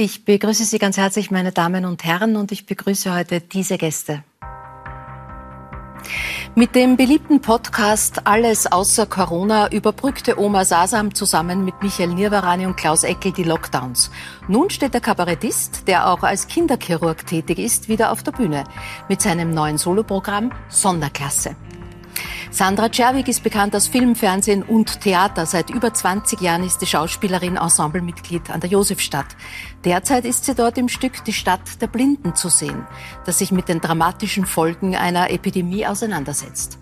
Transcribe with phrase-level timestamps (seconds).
[0.00, 4.22] Ich begrüße Sie ganz herzlich, meine Damen und Herren, und ich begrüße heute diese Gäste.
[6.54, 12.76] Mit dem beliebten Podcast Alles außer Corona überbrückte Oma Sasam zusammen mit Michael Nirvarani und
[12.76, 14.12] Klaus Eckel die Lockdowns.
[14.46, 18.62] Nun steht der Kabarettist, der auch als Kinderchirurg tätig ist, wieder auf der Bühne
[19.08, 21.56] mit seinem neuen Soloprogramm Sonderklasse.
[22.50, 25.46] Sandra Czerwig ist bekannt aus Film, Fernsehen und Theater.
[25.46, 29.36] Seit über 20 Jahren ist die Schauspielerin Ensemblemitglied an der Josefstadt.
[29.84, 32.86] Derzeit ist sie dort im Stück Die Stadt der Blinden zu sehen,
[33.26, 36.78] das sich mit den dramatischen Folgen einer Epidemie auseinandersetzt.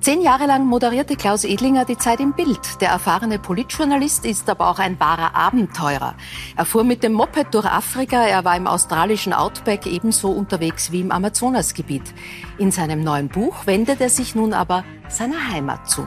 [0.00, 2.80] Zehn Jahre lang moderierte Klaus Edlinger die Zeit im Bild.
[2.82, 6.14] Der erfahrene Politjournalist ist aber auch ein wahrer Abenteurer.
[6.56, 11.00] Er fuhr mit dem Moped durch Afrika, er war im australischen Outback ebenso unterwegs wie
[11.00, 12.12] im Amazonasgebiet.
[12.58, 16.06] In seinem neuen Buch wendet er sich nun aber seiner Heimat zu.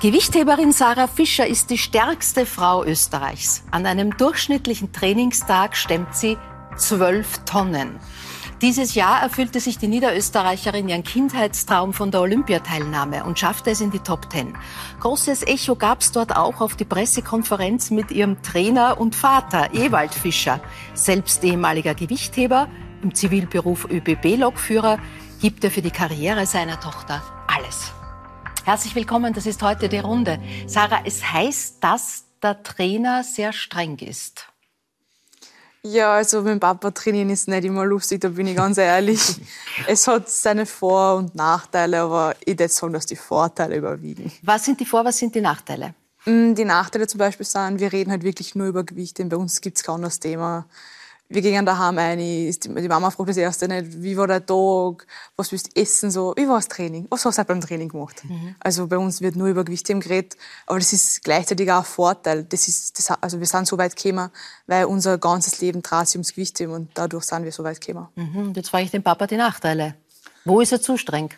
[0.00, 3.64] Gewichtheberin Sarah Fischer ist die stärkste Frau Österreichs.
[3.70, 6.38] An einem durchschnittlichen Trainingstag stemmt sie
[6.76, 7.98] zwölf Tonnen.
[8.62, 13.90] Dieses Jahr erfüllte sich die Niederösterreicherin ihren Kindheitstraum von der Olympiateilnahme und schaffte es in
[13.90, 14.56] die Top Ten.
[15.00, 20.14] Großes Echo gab es dort auch auf die Pressekonferenz mit ihrem Trainer und Vater, Ewald
[20.14, 20.60] Fischer.
[20.94, 22.68] Selbst ehemaliger Gewichtheber,
[23.02, 25.00] im Zivilberuf ÖBB-Lokführer,
[25.40, 27.90] gibt er für die Karriere seiner Tochter alles.
[28.64, 30.38] Herzlich willkommen, das ist heute die Runde.
[30.68, 34.51] Sarah, es heißt, dass der Trainer sehr streng ist.
[35.84, 39.20] Ja, also mit dem Papa trainieren ist nicht immer lustig, da bin ich ganz ehrlich.
[39.88, 44.30] es hat seine Vor- und Nachteile, aber ich würde sagen, dass die Vorteile überwiegen.
[44.42, 45.94] Was sind die Vor-, was sind die Nachteile?
[46.24, 49.36] Mm, die Nachteile zum Beispiel sind, wir reden halt wirklich nur über Gewicht, denn bei
[49.36, 50.66] uns gibt es kaum das Thema
[51.34, 55.52] wir gehen daheim ein, die Mama fragt das erste nicht, wie war der Tag, was
[55.52, 58.22] willst du essen, so, wie war das Training, was hast du beim Training gemacht?
[58.24, 58.54] Mhm.
[58.60, 62.44] Also bei uns wird nur über Gewichte geredet, aber das ist gleichzeitig auch ein Vorteil.
[62.44, 64.30] Das ist, das, also wir sind so weit gekommen,
[64.66, 68.08] weil unser ganzes Leben dreht sich ums Gewicht und dadurch sind wir so weit gekommen.
[68.14, 68.52] Mhm.
[68.54, 69.94] Jetzt frage ich den Papa die Nachteile.
[70.44, 71.30] Wo ist er zu streng?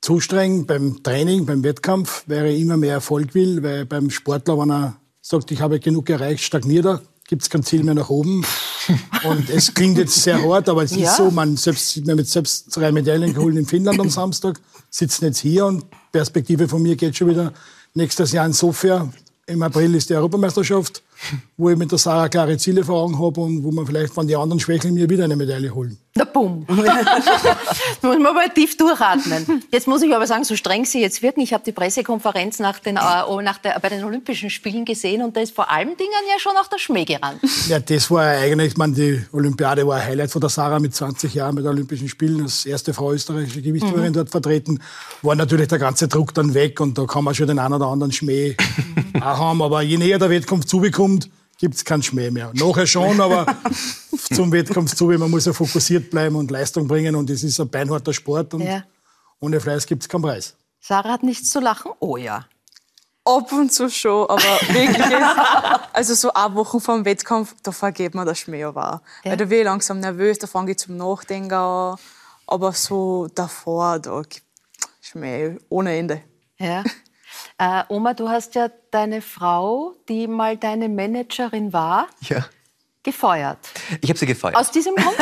[0.00, 4.58] Zu streng beim Training, beim Wettkampf, weil er immer mehr Erfolg will, weil beim Sportler,
[4.58, 8.10] wenn er sagt, ich habe genug erreicht, stagniert er, gibt es kein Ziel mehr nach
[8.10, 8.44] oben.
[9.24, 11.08] Und es klingt jetzt sehr hart, aber es ja.
[11.08, 14.60] ist so, man selbst, wir haben jetzt selbst drei Medaillen geholt in Finnland am Samstag,
[14.90, 17.52] sitzen jetzt hier und Perspektive von mir geht schon wieder
[17.94, 19.08] nächstes Jahr in Sofia.
[19.46, 21.02] Im April ist die Europameisterschaft
[21.56, 24.26] wo ich mit der Sarah klare Ziele vor Augen habe und wo man vielleicht von
[24.26, 25.98] den anderen Schwächeln mir wieder eine Medaille holen.
[26.14, 26.66] Na bumm.
[28.02, 29.62] muss man mal tief durchatmen.
[29.70, 31.40] Jetzt muss ich aber sagen, so streng Sie jetzt wirken.
[31.40, 35.36] Ich habe die Pressekonferenz nach den, äh, nach der, bei den Olympischen Spielen gesehen und
[35.36, 37.40] da ist vor allen Dingen ja schon auch der Schmäh gerannt.
[37.68, 40.94] Ja, das war eigentlich, ich meine, die Olympiade war ein Highlight von der Sarah mit
[40.94, 44.14] 20 Jahren bei den Olympischen Spielen, als erste Frau österreichische Gewichtheberin mhm.
[44.14, 44.80] dort vertreten.
[45.22, 47.86] War natürlich der ganze Druck dann weg und da kann man schon den einen oder
[47.86, 48.56] anderen Schmäh
[49.20, 49.62] auch haben.
[49.62, 52.50] Aber je näher der Wettkampf zubekommt, kommt, gibt es keinen Schmäh mehr.
[52.54, 53.46] Nachher schon, aber
[54.32, 57.68] zum Wettkampf zu, man muss ja fokussiert bleiben und Leistung bringen und es ist ein
[57.68, 58.82] beinharter Sport und ja.
[59.40, 60.56] ohne Fleiß gibt es keinen Preis.
[60.80, 61.92] Sarah hat nichts zu lachen?
[62.00, 62.46] Oh ja.
[63.26, 65.06] Ab und zu schon, aber wirklich,
[65.92, 69.00] also so ab Wochen vor dem Wettkampf, da vergeht man das Schmäh aber auch.
[69.22, 69.32] Ja.
[69.32, 71.96] Weil da wird ich langsam nervös, da fange ich zum Nachdenken an.
[72.46, 74.42] Aber so davor, da gibt
[75.02, 76.22] Schmäh ohne Ende.
[76.58, 76.82] Ja.
[77.60, 82.46] Äh, Oma, du hast ja deine Frau, die mal deine Managerin war, ja.
[83.02, 83.58] gefeuert.
[84.00, 84.56] Ich habe sie gefeuert.
[84.56, 85.14] Aus diesem Grund?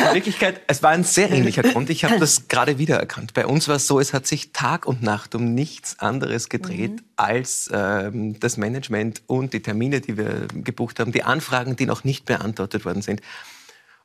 [0.00, 1.90] In Wirklichkeit, es war ein sehr ähnlicher Grund.
[1.90, 3.34] Ich habe das gerade wiedererkannt.
[3.34, 6.92] Bei uns war es so, es hat sich Tag und Nacht um nichts anderes gedreht
[6.92, 7.04] mhm.
[7.14, 12.02] als ähm, das Management und die Termine, die wir gebucht haben, die Anfragen, die noch
[12.02, 13.20] nicht beantwortet worden sind.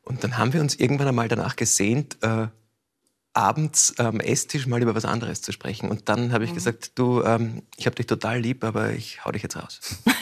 [0.04, 2.46] Und dann haben wir uns irgendwann einmal danach gesehnt, äh,
[3.36, 5.90] abends am Esstisch mal über was anderes zu sprechen.
[5.90, 6.56] Und dann habe ich mhm.
[6.56, 9.80] gesagt, du, ähm, ich habe dich total lieb, aber ich hau dich jetzt raus.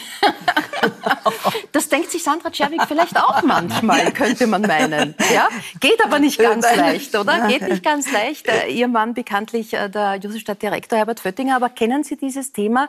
[1.72, 5.14] Das denkt sich Sandra Czerwig vielleicht auch manchmal, könnte man meinen.
[5.32, 5.48] Ja?
[5.80, 7.48] Geht aber nicht ganz leicht, oder?
[7.48, 8.46] Geht nicht ganz leicht.
[8.46, 11.56] Äh, Ihr Mann bekanntlich äh, der Josefstadtdirektor Herbert Föttinger.
[11.56, 12.88] Aber kennen Sie dieses Thema,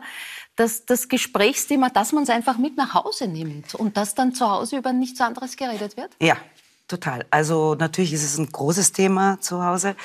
[0.56, 4.50] dass das Gesprächsthema, dass man es einfach mit nach Hause nimmt und dass dann zu
[4.50, 6.12] Hause über nichts anderes geredet wird?
[6.22, 6.38] Ja,
[6.88, 7.26] Total.
[7.32, 9.96] Also natürlich ist es ein großes Thema zu Hause.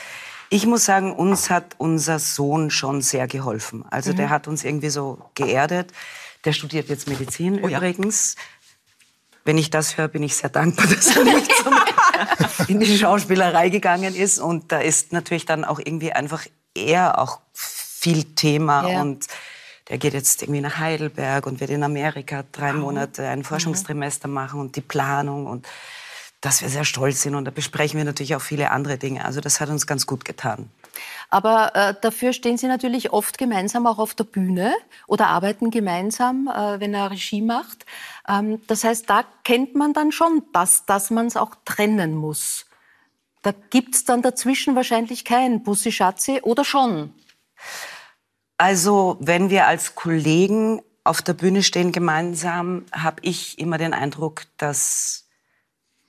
[0.49, 3.85] Ich muss sagen, uns hat unser Sohn schon sehr geholfen.
[3.91, 4.17] Also mhm.
[4.17, 5.93] der hat uns irgendwie so geerdet.
[6.45, 8.35] Der studiert jetzt Medizin oh, übrigens.
[8.35, 8.43] Ja.
[9.45, 11.75] Wenn ich das höre, bin ich sehr dankbar, dass er nicht zum,
[12.69, 14.39] in die Schauspielerei gegangen ist.
[14.39, 18.89] Und da ist natürlich dann auch irgendwie einfach eher auch viel Thema.
[18.89, 19.03] Ja.
[19.03, 19.27] Und
[19.91, 23.45] der geht jetzt irgendwie nach Heidelberg und wird in Amerika drei Monate ein mhm.
[23.45, 25.67] Forschungstrimester machen und die Planung und
[26.41, 27.35] dass wir sehr stolz sind.
[27.35, 29.25] Und da besprechen wir natürlich auch viele andere Dinge.
[29.25, 30.71] Also das hat uns ganz gut getan.
[31.29, 34.75] Aber äh, dafür stehen Sie natürlich oft gemeinsam auch auf der Bühne
[35.07, 37.87] oder arbeiten gemeinsam, äh, wenn er Regie macht.
[38.29, 42.67] Ähm, das heißt, da kennt man dann schon das, dass man es auch trennen muss.
[43.43, 47.15] Da gibt es dann dazwischen wahrscheinlich kein Bussi Schatzi oder schon?
[48.59, 54.43] Also wenn wir als Kollegen auf der Bühne stehen gemeinsam, habe ich immer den Eindruck,
[54.59, 55.30] dass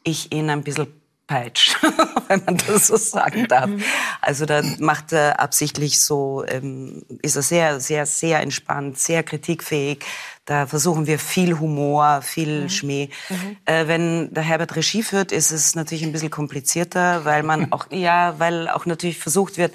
[0.03, 0.87] ich ihn ein bisschen
[1.27, 1.77] peitscht,
[2.27, 3.67] wenn man das so sagen darf.
[3.67, 3.83] Mhm.
[4.21, 10.03] Also da macht er absichtlich so, ähm, ist er sehr, sehr, sehr entspannt, sehr kritikfähig.
[10.45, 12.69] Da versuchen wir viel Humor, viel mhm.
[12.69, 13.09] Schmäh.
[13.29, 13.57] Mhm.
[13.65, 17.85] Äh, wenn der Herbert Regie führt, ist es natürlich ein bisschen komplizierter, weil man auch,
[17.91, 19.73] ja, weil auch natürlich versucht wird,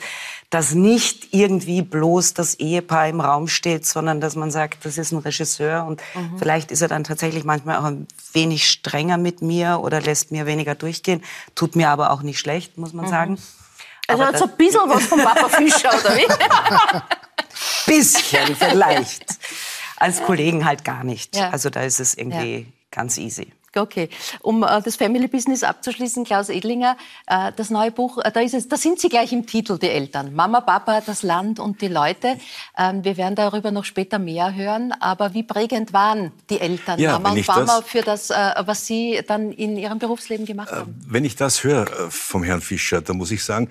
[0.51, 5.13] dass nicht irgendwie bloß das Ehepaar im Raum steht, sondern dass man sagt, das ist
[5.13, 6.39] ein Regisseur und mhm.
[6.39, 10.47] vielleicht ist er dann tatsächlich manchmal auch ein wenig strenger mit mir oder lässt mir
[10.47, 11.23] weniger durchgehen.
[11.55, 13.11] Tut mir aber auch nicht schlecht, muss man mhm.
[13.11, 13.39] sagen.
[14.09, 16.27] Also hat so ein bisschen was von Papa Fischer, oder wie?
[17.87, 19.39] bisschen vielleicht.
[19.97, 21.37] Als Kollegen halt gar nicht.
[21.37, 21.51] Ja.
[21.51, 22.65] Also da ist es irgendwie ja.
[22.91, 23.53] ganz easy.
[23.77, 24.09] Okay,
[24.41, 26.97] um äh, das Family Business abzuschließen, Klaus Edlinger,
[27.27, 29.89] äh, das neue Buch, äh, da, ist es, da sind Sie gleich im Titel, die
[29.89, 30.35] Eltern.
[30.35, 32.39] Mama, Papa, das Land und die Leute.
[32.79, 34.93] Ähm, wir werden darüber noch später mehr hören.
[35.01, 38.87] Aber wie prägend waren die Eltern, ja, Mama und Mama, das, für das, äh, was
[38.87, 40.99] Sie dann in Ihrem Berufsleben gemacht äh, haben?
[41.07, 43.69] Wenn ich das höre äh, vom Herrn Fischer, dann muss ich sagen,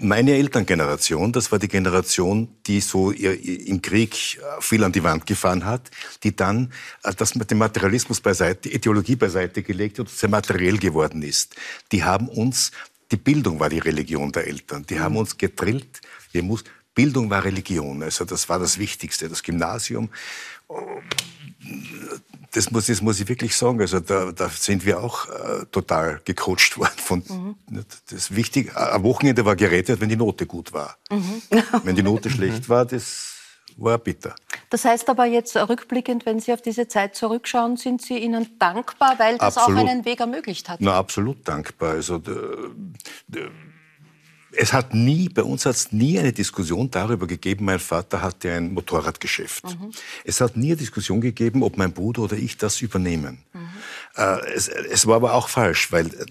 [0.00, 5.26] meine Elterngeneration, das war die Generation, die so im Krieg äh, viel an die Wand
[5.26, 5.90] gefahren hat,
[6.22, 10.28] die dann äh, das mit dem Materialismus beiseite, die Ideologie beiseite gelegt hat und sehr
[10.28, 11.56] materiell geworden ist.
[11.92, 12.72] Die haben uns,
[13.12, 14.84] die Bildung war die Religion der Eltern.
[14.88, 16.00] Die haben uns gedrillt,
[16.32, 16.64] wir muss,
[16.94, 18.02] Bildung war Religion.
[18.02, 20.10] Also das war das Wichtigste, das Gymnasium
[22.52, 23.80] das muss, das muss ich wirklich sagen.
[23.80, 26.96] Also da, da sind wir auch äh, total gecoacht worden.
[26.96, 27.84] Von, mhm.
[28.10, 30.96] Das wichtig, am Wochenende war gerettet, wenn die Note gut war.
[31.10, 31.42] Mhm.
[31.84, 33.34] wenn die Note schlecht war, das
[33.76, 34.34] war bitter.
[34.68, 39.18] Das heißt aber jetzt rückblickend, wenn Sie auf diese Zeit zurückschauen, sind Sie ihnen dankbar,
[39.18, 39.84] weil das absolut.
[39.84, 40.80] auch einen Weg ermöglicht hat?
[40.80, 41.92] Na, absolut dankbar.
[41.92, 42.20] Also,
[44.52, 48.52] es hat nie, bei uns hat es nie eine Diskussion darüber gegeben, mein Vater hatte
[48.52, 49.64] ein Motorradgeschäft.
[49.64, 49.92] Mhm.
[50.24, 53.44] Es hat nie eine Diskussion gegeben, ob mein Bruder oder ich das übernehmen.
[53.52, 53.68] Mhm.
[54.16, 56.24] Äh, es, es, war aber auch falsch, weil äh,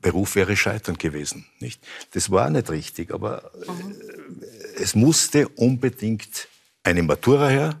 [0.00, 1.46] Beruf wäre scheitern gewesen.
[1.60, 1.82] Nicht?
[2.12, 3.92] Das war nicht richtig, aber mhm.
[3.92, 6.48] äh, es musste unbedingt
[6.82, 7.80] eine Matura her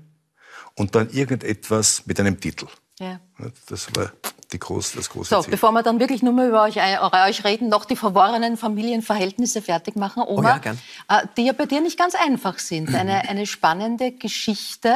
[0.74, 2.66] und dann irgendetwas mit einem Titel.
[2.98, 3.20] Ja.
[3.66, 4.12] Das war
[4.52, 5.50] die groß, das große so, Ziel.
[5.50, 9.62] Bevor wir dann wirklich nur mehr über euch, äh, euch reden, noch die verworrenen Familienverhältnisse
[9.62, 10.78] fertig machen, Oma, oh ja, gern.
[11.08, 12.94] Äh, die ja bei dir nicht ganz einfach sind.
[13.02, 14.94] Eine, eine spannende Geschichte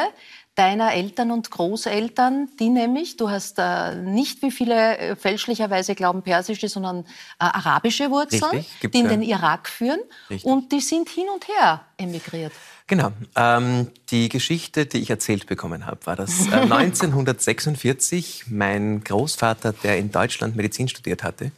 [0.57, 6.23] deiner Eltern und Großeltern, die nämlich, du hast äh, nicht wie viele äh, fälschlicherweise glauben
[6.23, 7.05] persische, sondern äh,
[7.39, 9.11] arabische Wurzeln, die in ja.
[9.11, 10.01] den Irak führen
[10.31, 10.51] Richtig.
[10.51, 12.53] und die sind hin und her emigriert.
[12.87, 13.13] Genau.
[13.35, 19.99] Ähm, die Geschichte, die ich erzählt bekommen habe, war, dass äh, 1946 mein Großvater, der
[19.99, 21.51] in Deutschland Medizin studiert hatte,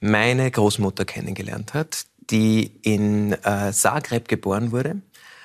[0.00, 4.96] meine Großmutter kennengelernt hat, die in äh, Zagreb geboren wurde,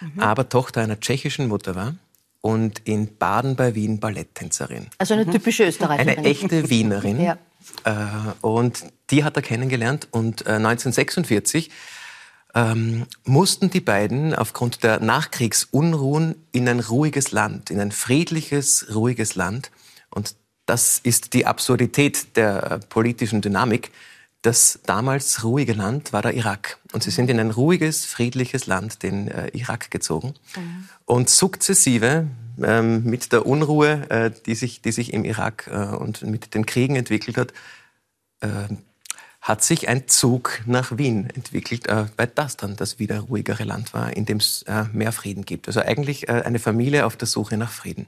[0.02, 0.20] mhm.
[0.20, 1.96] aber Tochter einer tschechischen Mutter war
[2.42, 4.88] und in Baden bei Wien Balletttänzerin.
[4.98, 6.18] Also eine typische Österreicherin.
[6.18, 7.22] Eine echte Wienerin.
[7.22, 7.38] ja.
[7.84, 7.96] Äh,
[8.42, 11.70] und die hat er kennengelernt und äh, 1946
[12.58, 19.36] ähm, mussten die beiden aufgrund der Nachkriegsunruhen in ein ruhiges Land, in ein friedliches, ruhiges
[19.36, 19.70] Land.
[20.10, 20.36] Und
[20.66, 23.92] das ist die Absurdität der politischen Dynamik.
[24.42, 26.80] Das damals ruhige Land war der Irak.
[26.94, 30.34] Und sie sind in ein ruhiges, friedliches Land, den äh, Irak, gezogen.
[30.56, 30.90] Mhm.
[31.06, 32.26] Und sukzessive
[32.64, 36.66] ähm, mit der Unruhe, äh, die, sich, die sich im Irak äh, und mit den
[36.66, 37.54] Kriegen entwickelt hat,
[38.42, 38.74] äh,
[39.48, 43.94] hat sich ein Zug nach Wien entwickelt, äh, weil das dann das wieder ruhigere Land
[43.94, 45.68] war, in dem es äh, mehr Frieden gibt.
[45.68, 48.08] Also eigentlich äh, eine Familie auf der Suche nach Frieden.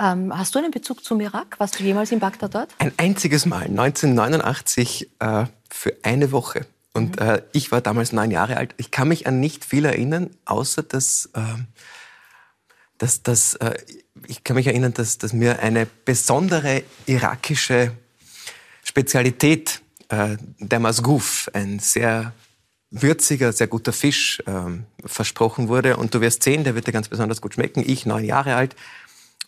[0.00, 1.60] Ähm, hast du einen Bezug zum Irak?
[1.60, 2.74] Warst du jemals in Bagdad dort?
[2.78, 6.64] Ein einziges Mal, 1989, äh, für eine Woche.
[6.94, 7.26] Und mhm.
[7.26, 8.74] äh, ich war damals neun Jahre alt.
[8.78, 11.40] Ich kann mich an nicht viel erinnern, außer dass, äh,
[12.96, 13.74] dass, dass äh,
[14.26, 17.92] ich kann mich erinnern, dass, dass mir eine besondere irakische
[18.82, 22.32] Spezialität äh, der Masgouf, ein sehr
[22.90, 25.96] würziger, sehr guter Fisch ähm, versprochen wurde.
[25.96, 27.84] Und du wirst sehen, der wird dir ganz besonders gut schmecken.
[27.86, 28.74] Ich, neun Jahre alt.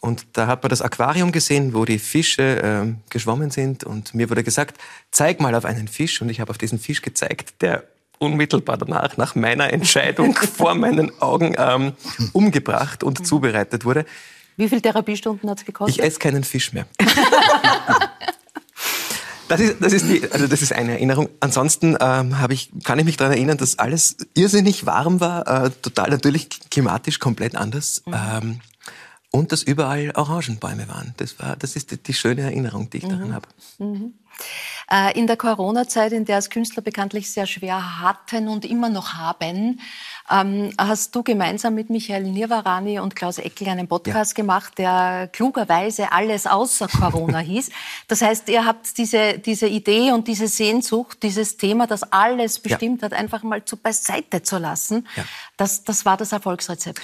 [0.01, 3.85] Und da hat man das Aquarium gesehen, wo die Fische ähm, geschwommen sind.
[3.85, 4.79] Und mir wurde gesagt,
[5.11, 6.21] zeig mal auf einen Fisch.
[6.23, 7.85] Und ich habe auf diesen Fisch gezeigt, der
[8.19, 11.93] unmittelbar danach, nach meiner Entscheidung, vor meinen Augen ähm,
[12.33, 14.05] umgebracht und zubereitet wurde.
[14.57, 15.97] Wie viele Therapiestunden hat es gekostet?
[15.97, 16.87] Ich esse keinen Fisch mehr.
[19.51, 21.29] Das ist, das ist, die, also das ist eine Erinnerung.
[21.41, 26.11] Ansonsten ähm, ich, kann ich mich daran erinnern, dass alles irrsinnig warm war, äh, total
[26.11, 28.03] natürlich klimatisch komplett anders.
[28.07, 28.15] Mhm.
[28.15, 28.61] Ähm,
[29.33, 31.15] und dass überall Orangenbäume waren.
[31.17, 33.35] Das, war, das ist die, die schöne Erinnerung, die ich daran mhm.
[33.35, 33.49] habe.
[33.79, 34.15] Mhm.
[34.93, 39.15] Äh, in der Corona-Zeit, in der es Künstler bekanntlich sehr schwer hatten und immer noch
[39.15, 39.81] haben,
[40.29, 44.43] ähm, hast du gemeinsam mit Michael Nirvarani und Klaus Eckel einen Podcast ja.
[44.43, 47.71] gemacht, der klugerweise alles außer Corona hieß.
[48.09, 53.03] Das heißt, ihr habt diese, diese Idee und diese Sehnsucht, dieses Thema, das alles bestimmt
[53.03, 53.07] ja.
[53.07, 55.07] hat, einfach mal zu beiseite zu lassen.
[55.15, 55.25] Ja.
[55.57, 57.01] Das, das war das Erfolgsrezept.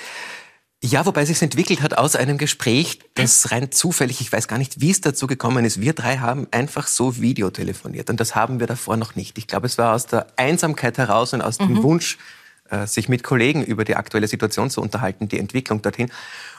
[0.83, 4.80] Ja, wobei sich entwickelt hat aus einem Gespräch, das rein zufällig, ich weiß gar nicht,
[4.80, 5.80] wie es dazu gekommen ist.
[5.80, 9.38] Wir drei haben einfach so Videotelefoniert und das haben wir davor noch nicht.
[9.38, 11.66] Ich glaube, es war aus der Einsamkeit heraus und aus mhm.
[11.68, 12.18] dem Wunsch,
[12.68, 16.11] äh, sich mit Kollegen über die aktuelle Situation zu unterhalten, die Entwicklung dorthin.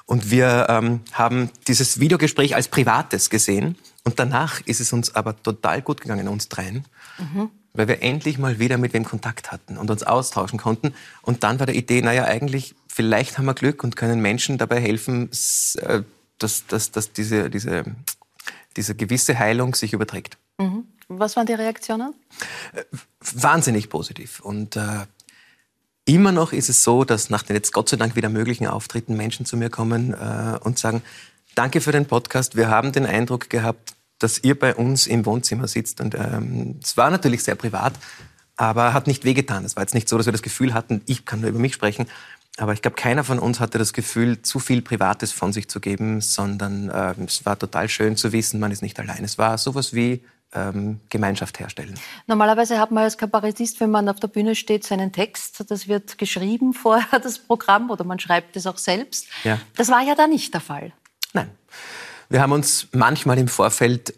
[0.05, 5.41] Und wir ähm, haben dieses Videogespräch als privates gesehen und danach ist es uns aber
[5.43, 6.85] total gut gegangen, uns dreien.
[7.19, 10.93] Mhm weil wir endlich mal wieder mit wem Kontakt hatten und uns austauschen konnten.
[11.21, 14.81] Und dann war der Idee, naja, eigentlich, vielleicht haben wir Glück und können Menschen dabei
[14.81, 15.29] helfen,
[15.75, 16.01] äh,
[16.39, 17.83] dass, dass, dass diese, diese,
[18.75, 20.37] diese gewisse Heilung sich überträgt.
[20.57, 20.85] Mhm.
[21.07, 22.13] Was waren die Reaktionen?
[22.73, 22.83] Äh,
[23.21, 24.41] wahnsinnig positiv.
[24.41, 25.05] Und äh,
[26.05, 29.15] immer noch ist es so, dass nach den jetzt Gott sei Dank wieder möglichen Auftritten
[29.15, 31.01] Menschen zu mir kommen äh, und sagen,
[31.55, 32.55] danke für den Podcast.
[32.55, 36.01] Wir haben den Eindruck gehabt, dass ihr bei uns im Wohnzimmer sitzt.
[36.01, 37.93] Und ähm, es war natürlich sehr privat,
[38.55, 39.65] aber hat nicht wehgetan.
[39.65, 41.73] Es war jetzt nicht so, dass wir das Gefühl hatten, ich kann nur über mich
[41.73, 42.07] sprechen.
[42.57, 45.79] Aber ich glaube, keiner von uns hatte das Gefühl, zu viel Privates von sich zu
[45.79, 49.23] geben, sondern äh, es war total schön zu wissen, man ist nicht allein.
[49.23, 51.93] Es war sowas wie ähm, Gemeinschaft herstellen.
[52.25, 55.69] Normalerweise hat man als Kabarettist, wenn man auf der Bühne steht, seinen Text.
[55.69, 59.27] Das wird geschrieben vorher, das Programm, oder man schreibt es auch selbst.
[59.43, 59.59] Ja.
[59.75, 60.93] Das war ja da nicht der Fall.
[61.33, 61.49] Nein.
[62.29, 64.13] Wir haben uns manchmal im Vorfeld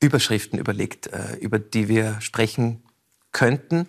[0.00, 2.82] Überschriften überlegt, äh, über die wir sprechen
[3.32, 3.88] könnten,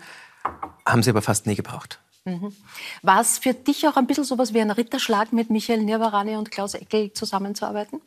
[0.86, 2.00] haben sie aber fast nie gebraucht.
[2.26, 2.54] Mhm.
[3.02, 6.36] War es für dich auch ein bisschen so was wie ein Ritterschlag, mit Michael Nirvarani
[6.36, 8.02] und Klaus Eckel zusammenzuarbeiten?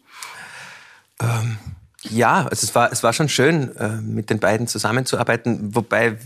[1.20, 1.58] Ähm,
[2.02, 6.18] ja, also es, war, es war schon schön, äh, mit den beiden zusammenzuarbeiten, wobei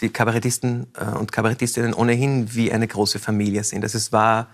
[0.00, 3.82] die Kabarettisten äh, und Kabarettistinnen ohnehin wie eine große Familie sind.
[3.82, 4.48] Also es war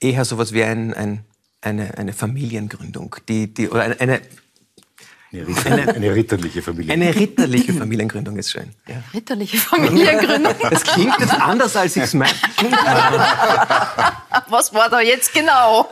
[0.00, 1.24] eher so was wie ein, ein
[1.60, 4.20] eine, eine Familiengründung, die, die, oder eine, eine
[5.32, 7.08] eine, eine, ritterliche Familiengründung.
[7.08, 8.74] Eine ritterliche Familiengründung ist schön.
[8.88, 8.96] Ja.
[9.14, 10.54] Ritterliche Familiengründung.
[10.70, 12.32] Das klingt jetzt anders, als ich es meine.
[14.48, 15.88] Was war da jetzt genau?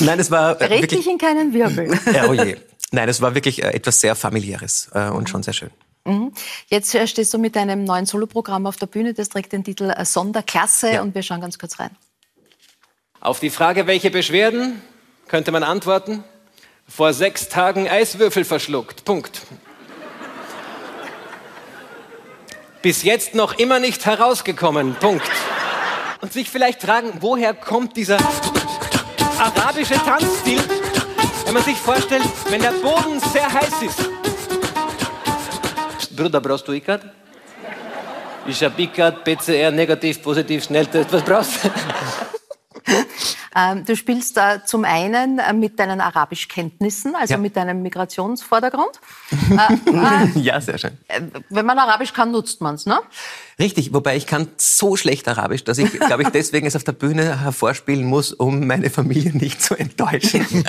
[0.00, 0.60] Nein, es war.
[0.60, 1.98] Äh, Rechtlich in keinen Wirbel.
[2.12, 2.56] Ja, oh je.
[2.90, 5.70] Nein, es war wirklich äh, etwas sehr familiäres äh, und schon sehr schön.
[6.04, 6.32] Mhm.
[6.66, 9.14] Jetzt stehst du mit deinem neuen Soloprogramm auf der Bühne.
[9.14, 11.02] Das trägt den Titel Sonderklasse ja.
[11.02, 11.90] und wir schauen ganz kurz rein.
[13.24, 14.82] Auf die Frage, welche Beschwerden,
[15.28, 16.22] könnte man antworten,
[16.86, 19.06] vor sechs Tagen Eiswürfel verschluckt.
[19.06, 19.40] Punkt.
[22.82, 24.94] Bis jetzt noch immer nicht herausgekommen.
[24.96, 25.30] Punkt.
[26.20, 28.18] Und sich vielleicht fragen, woher kommt dieser
[29.38, 30.60] arabische Tanzstil,
[31.46, 34.10] wenn man sich vorstellt, wenn der Boden sehr heiß ist.
[36.14, 37.00] Bruder, brauchst du ICAD?
[38.46, 41.10] Ich hab ICAD, PCR, negativ, positiv, Schnelltest.
[41.10, 41.70] Was brauchst du?
[43.56, 47.38] Ähm, du spielst da zum einen äh, mit deinen Arabischkenntnissen, also ja.
[47.38, 49.00] mit deinem Migrationsvordergrund.
[49.54, 50.98] Äh, äh, ja, sehr schön.
[51.48, 52.98] Wenn man Arabisch kann, nutzt man es, ne?
[53.58, 56.92] Richtig, wobei ich kann so schlecht Arabisch, dass ich, glaube ich, deswegen es auf der
[56.92, 60.44] Bühne hervorspielen muss, um meine Familie nicht zu enttäuschen.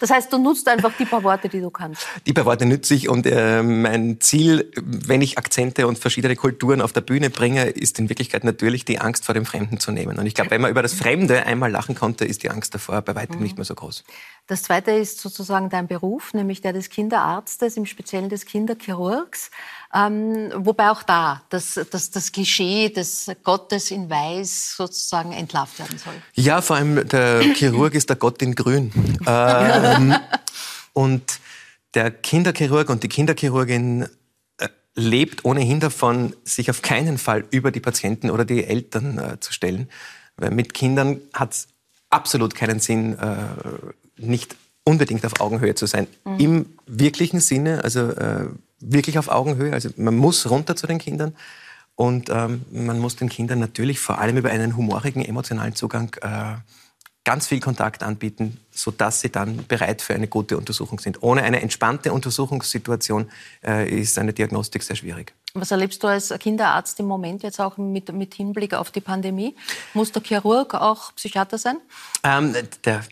[0.00, 2.06] das heißt, du nutzt einfach die paar Worte, die du kannst.
[2.26, 6.80] Die paar Worte nütze ich und äh, mein Ziel, wenn ich Akzente und verschiedene Kulturen
[6.80, 10.18] auf der Bühne bringe, ist in Wirklichkeit natürlich die Angst vor dem Fremden zu nehmen.
[10.18, 13.02] Und ich glaube, wenn man über das Fremde einmal lachen konnte, ist die Angst davor
[13.02, 13.42] bei weitem mhm.
[13.42, 14.04] nicht mehr so groß.
[14.46, 19.50] Das zweite ist sozusagen dein Beruf, nämlich der des Kinderarztes, im Speziellen des Kinderchirurgs.
[19.92, 25.98] Ähm, wobei auch da das, das, das Klischee des Gottes in Weiß sozusagen entlarvt werden
[25.98, 26.14] soll.
[26.34, 28.92] Ja, vor allem der Chirurg ist der Gott in Grün.
[29.26, 30.14] ähm,
[30.92, 31.40] und
[31.94, 34.06] der Kinderchirurg und die Kinderchirurgin
[34.58, 39.40] äh, lebt ohnehin davon, sich auf keinen Fall über die Patienten oder die Eltern äh,
[39.40, 39.88] zu stellen.
[40.36, 41.68] Weil mit Kindern hat es
[42.10, 43.36] absolut keinen Sinn, äh,
[44.16, 44.54] nicht
[44.84, 46.06] unbedingt auf Augenhöhe zu sein.
[46.24, 46.38] Mhm.
[46.38, 48.46] Im wirklichen Sinne, also äh,
[48.80, 49.72] wirklich auf Augenhöhe.
[49.72, 51.36] Also man muss runter zu den Kindern
[51.94, 56.56] und ähm, man muss den Kindern natürlich vor allem über einen humorigen, emotionalen Zugang äh,
[57.24, 61.22] ganz viel Kontakt anbieten, sodass sie dann bereit für eine gute Untersuchung sind.
[61.22, 63.30] Ohne eine entspannte Untersuchungssituation
[63.64, 65.34] äh, ist eine Diagnostik sehr schwierig.
[65.54, 69.56] Was erlebst du als Kinderarzt im Moment jetzt auch mit, mit Hinblick auf die Pandemie?
[69.94, 71.78] Muss der Chirurg auch Psychiater sein?
[72.22, 72.54] Ähm,
[72.84, 73.02] der,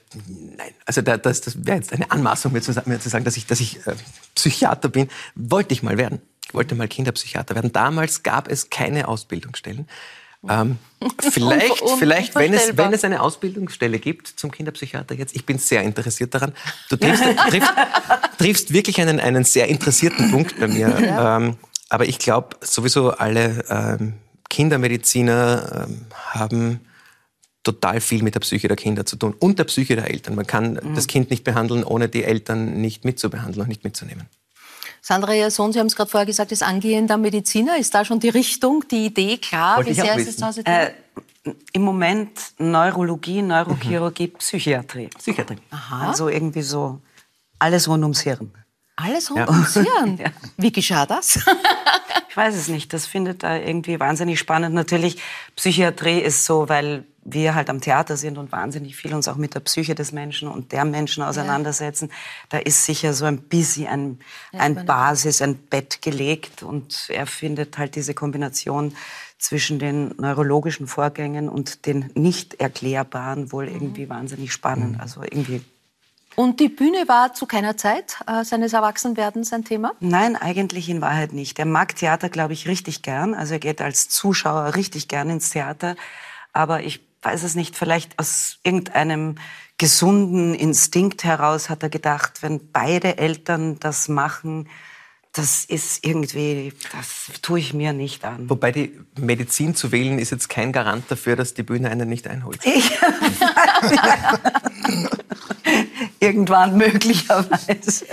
[0.56, 3.36] nein, also der, das, das wäre jetzt eine Anmaßung, mir zu, mir zu sagen, dass
[3.36, 3.94] ich, dass ich äh,
[4.36, 5.08] Psychiater bin.
[5.34, 6.20] Wollte ich mal werden.
[6.46, 7.72] Ich wollte mal Kinderpsychiater werden.
[7.72, 9.88] Damals gab es keine Ausbildungsstellen.
[10.48, 10.78] Ähm,
[11.20, 15.82] vielleicht, vielleicht wenn, es, wenn es eine Ausbildungsstelle gibt zum Kinderpsychiater jetzt, ich bin sehr
[15.82, 16.54] interessiert daran.
[16.88, 17.72] Du triffst, triffst,
[18.38, 20.88] triffst wirklich einen, einen sehr interessierten Punkt bei mir.
[21.00, 21.36] Ja.
[21.36, 21.56] Ähm,
[21.88, 24.14] aber ich glaube, sowieso alle ähm,
[24.48, 26.80] Kindermediziner ähm, haben
[27.62, 30.34] total viel mit der Psyche der Kinder zu tun und der Psyche der Eltern.
[30.34, 30.94] Man kann mhm.
[30.94, 34.26] das Kind nicht behandeln, ohne die Eltern nicht mitzubehandeln und nicht mitzunehmen.
[35.00, 37.78] Sandra Jason, Sie haben es gerade vorher gesagt, ist angehender Mediziner.
[37.78, 39.76] Ist da schon die Richtung, die Idee klar?
[39.76, 40.90] Wollte Wie sehr ist es zu Hause äh,
[41.72, 44.38] Im Moment Neurologie, Neurochirurgie, mhm.
[44.38, 45.08] Psychiatrie.
[45.18, 45.58] Psychiatrie.
[45.70, 46.08] Aha.
[46.08, 47.00] Also irgendwie so
[47.58, 48.50] alles rund ums Hirn.
[49.00, 49.48] Alles rund ja.
[49.48, 50.16] ums Hirn?
[50.18, 50.30] ja.
[50.56, 51.36] Wie geschah das?
[52.28, 52.92] ich weiß es nicht.
[52.92, 54.74] Das findet da irgendwie wahnsinnig spannend.
[54.74, 55.22] Natürlich,
[55.54, 59.54] Psychiatrie ist so, weil wir halt am Theater sind und wahnsinnig viel uns auch mit
[59.54, 62.14] der Psyche des Menschen und der Menschen auseinandersetzen, ja.
[62.48, 64.18] da ist sicher so ein bisschen ein,
[64.52, 68.94] ein Basis, ein Bett gelegt und er findet halt diese Kombination
[69.38, 73.74] zwischen den neurologischen Vorgängen und den nicht erklärbaren wohl mhm.
[73.74, 74.98] irgendwie wahnsinnig spannend.
[74.98, 75.62] Also irgendwie
[76.38, 79.94] und die Bühne war zu keiner Zeit äh, seines Erwachsenwerdens ein Thema?
[79.98, 81.58] Nein, eigentlich in Wahrheit nicht.
[81.58, 83.34] Er mag Theater, glaube ich, richtig gern.
[83.34, 85.96] Also er geht als Zuschauer richtig gern ins Theater.
[86.52, 89.34] Aber ich weiß es nicht, vielleicht aus irgendeinem
[89.78, 94.68] gesunden Instinkt heraus hat er gedacht, wenn beide Eltern das machen,
[95.32, 98.48] das ist irgendwie, das tue ich mir nicht an.
[98.48, 102.28] Wobei die Medizin zu wählen ist jetzt kein Garant dafür, dass die Bühne einen nicht
[102.28, 102.60] einholt.
[106.20, 108.06] Irgendwann möglicherweise.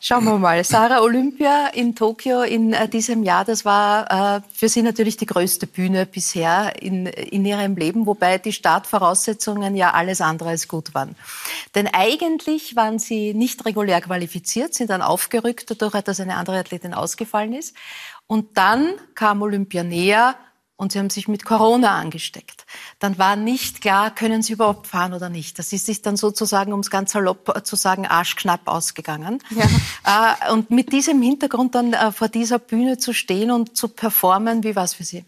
[0.00, 0.64] Schauen wir mal.
[0.64, 5.26] Sarah Olympia in Tokio in äh, diesem Jahr, das war äh, für Sie natürlich die
[5.26, 10.94] größte Bühne bisher in, in Ihrem Leben, wobei die Startvoraussetzungen ja alles andere als gut
[10.94, 11.14] waren.
[11.74, 16.94] Denn eigentlich waren Sie nicht regulär qualifiziert, sind dann aufgerückt dadurch, dass eine andere Athletin
[16.94, 17.76] ausgefallen ist.
[18.26, 20.36] Und dann kam Olympia näher
[20.82, 22.66] und sie haben sich mit Corona angesteckt.
[22.98, 25.56] Dann war nicht klar, können sie überhaupt fahren oder nicht.
[25.60, 29.38] Das ist sich dann sozusagen, um es ganz salopp zu sagen, arschknapp ausgegangen.
[29.50, 29.64] Ja.
[30.04, 34.64] Äh, und mit diesem Hintergrund dann äh, vor dieser Bühne zu stehen und zu performen,
[34.64, 35.24] wie war es für Sie?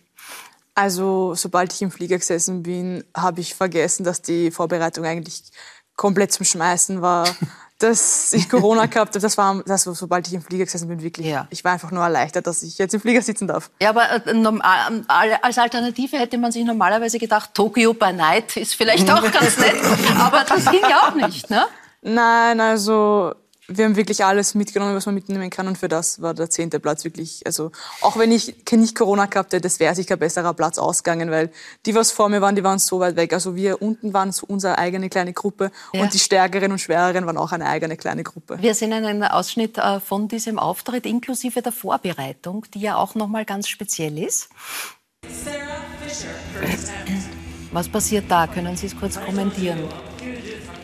[0.74, 5.44] Also, sobald ich im Flieger gesessen bin, habe ich vergessen, dass die Vorbereitung eigentlich
[5.94, 7.28] komplett zum Schmeißen war.
[7.84, 11.02] Dass ich Corona gehabt habe, das war, das war, sobald ich im Flieger gesessen bin,
[11.02, 11.26] wirklich.
[11.26, 11.46] Ja.
[11.50, 13.70] Ich war einfach nur erleichtert, dass ich jetzt im Flieger sitzen darf.
[13.80, 14.62] Ja, aber äh, ähm,
[15.06, 19.76] als Alternative hätte man sich normalerweise gedacht, Tokio by Night ist vielleicht auch ganz nett.
[20.18, 21.64] aber das ging ja auch nicht, ne?
[22.02, 23.34] Nein, also
[23.68, 25.66] wir haben wirklich alles mitgenommen, was man mitnehmen kann.
[25.66, 27.72] Und für das war der zehnte Platz wirklich, also
[28.02, 31.50] auch wenn ich nicht Corona gehabt hätte, das wäre sicher ein besserer Platz ausgegangen, weil
[31.86, 33.32] die, was vor mir waren, die waren so weit weg.
[33.32, 36.02] Also wir unten waren so unsere eigene kleine Gruppe ja.
[36.02, 38.58] und die Stärkeren und Schwereren waren auch eine eigene kleine Gruppe.
[38.60, 43.44] Wir sehen einen Ausschnitt äh, von diesem Auftritt inklusive der Vorbereitung, die ja auch nochmal
[43.44, 44.48] ganz speziell ist.
[47.72, 48.46] Was passiert da?
[48.46, 49.80] Können Sie es kurz kommentieren?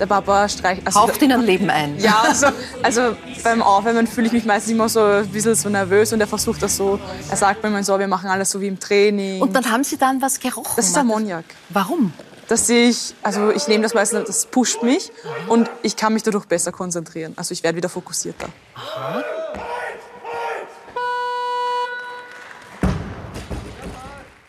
[0.00, 0.86] Der Papa streicht.
[0.86, 1.98] Also, Haucht in ein Leben ein.
[1.98, 2.46] Ja, also,
[2.82, 6.26] also beim Aufwärmen fühle ich mich meistens immer so ein bisschen so nervös und er
[6.26, 6.98] versucht das so.
[7.30, 9.40] Er sagt mir immer so, wir machen alles so wie im Training.
[9.40, 10.72] Und dann haben Sie dann was gerochen?
[10.74, 11.44] Das ist Ammoniak.
[11.68, 12.12] Warum?
[12.48, 15.12] Dass ich, also ich nehme das meistens, das pusht mich
[15.48, 17.34] und ich kann mich dadurch besser konzentrieren.
[17.36, 18.48] Also ich werde wieder fokussierter.
[18.74, 19.22] Aha.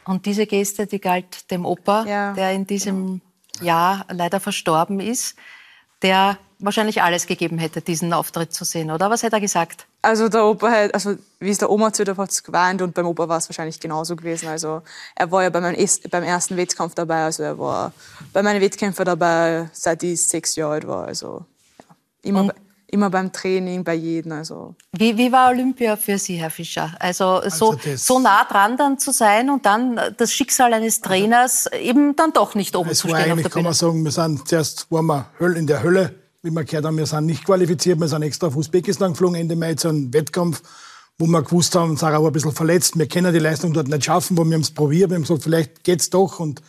[0.05, 2.33] Und diese Geste, die galt dem Opa, ja.
[2.33, 3.21] der in diesem
[3.61, 5.35] Jahr leider verstorben ist,
[6.01, 9.09] der wahrscheinlich alles gegeben hätte, diesen Auftritt zu sehen, oder?
[9.09, 9.87] Was hätte er gesagt?
[10.01, 13.07] Also der Opa hat, also wie es der Oma zu hat es geweint und beim
[13.07, 14.47] Opa war es wahrscheinlich genauso gewesen.
[14.47, 14.81] Also
[15.15, 17.93] er war ja bei meinem, beim ersten Wettkampf dabei, also er war
[18.33, 21.05] bei meinen Wettkämpfen dabei, seit ich sechs Jahre alt war.
[21.05, 21.45] Also
[21.79, 22.41] ja, immer.
[22.41, 22.53] Und
[22.91, 24.33] immer beim Training, bei jedem.
[24.33, 24.75] Also.
[24.91, 26.93] Wie, wie war Olympia für Sie, Herr Fischer?
[26.99, 31.67] Also so, also so nah dran dann zu sein und dann das Schicksal eines Trainers
[31.67, 34.47] also, eben dann doch nicht oben zu stehen war eigentlich, kann man sagen, wir sind
[34.47, 38.07] zuerst waren wir in der Hölle, wie wir gehört haben, wir sind nicht qualifiziert, wir
[38.07, 40.61] sind extra auf Usbekistan geflogen Ende Mai zu einem Wettkampf,
[41.17, 44.05] wo wir gewusst haben, Sarah war ein bisschen verletzt, wir können die Leistung dort nicht
[44.05, 46.61] schaffen, wo wir haben es probiert, wir haben gesagt, vielleicht geht's doch und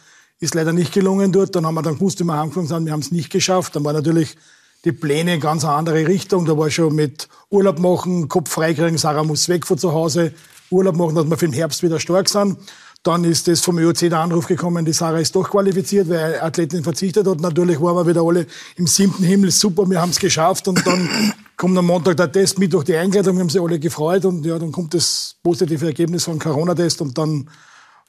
[0.43, 1.55] ist leider nicht gelungen dort.
[1.55, 3.77] Dann haben wir dann gewusst, wie wir angefangen sind, wir haben es nicht geschafft.
[3.77, 4.37] Dann war natürlich
[4.85, 6.45] die Pläne in ganz eine andere Richtung.
[6.45, 10.33] Da war schon mit Urlaub machen, Kopf freikriegen, Sarah muss weg von zu Hause,
[10.71, 12.59] Urlaub machen, dass wir für den Herbst wieder stark sind.
[13.05, 16.85] Dann ist es vom ÖOC der Anruf gekommen, die Sarah ist doch qualifiziert, weil Athletin
[16.85, 17.41] verzichtet hat.
[17.41, 20.69] Natürlich waren wir wieder alle im siebten Himmel, super, wir haben es geschafft.
[20.69, 21.09] Und dann
[21.57, 24.57] kommt am Montag der Test, Mittwoch die Einkleidung, wir haben sich alle gefreut und ja,
[24.59, 27.49] dann kommt das positive Ergebnis vom Corona-Test und dann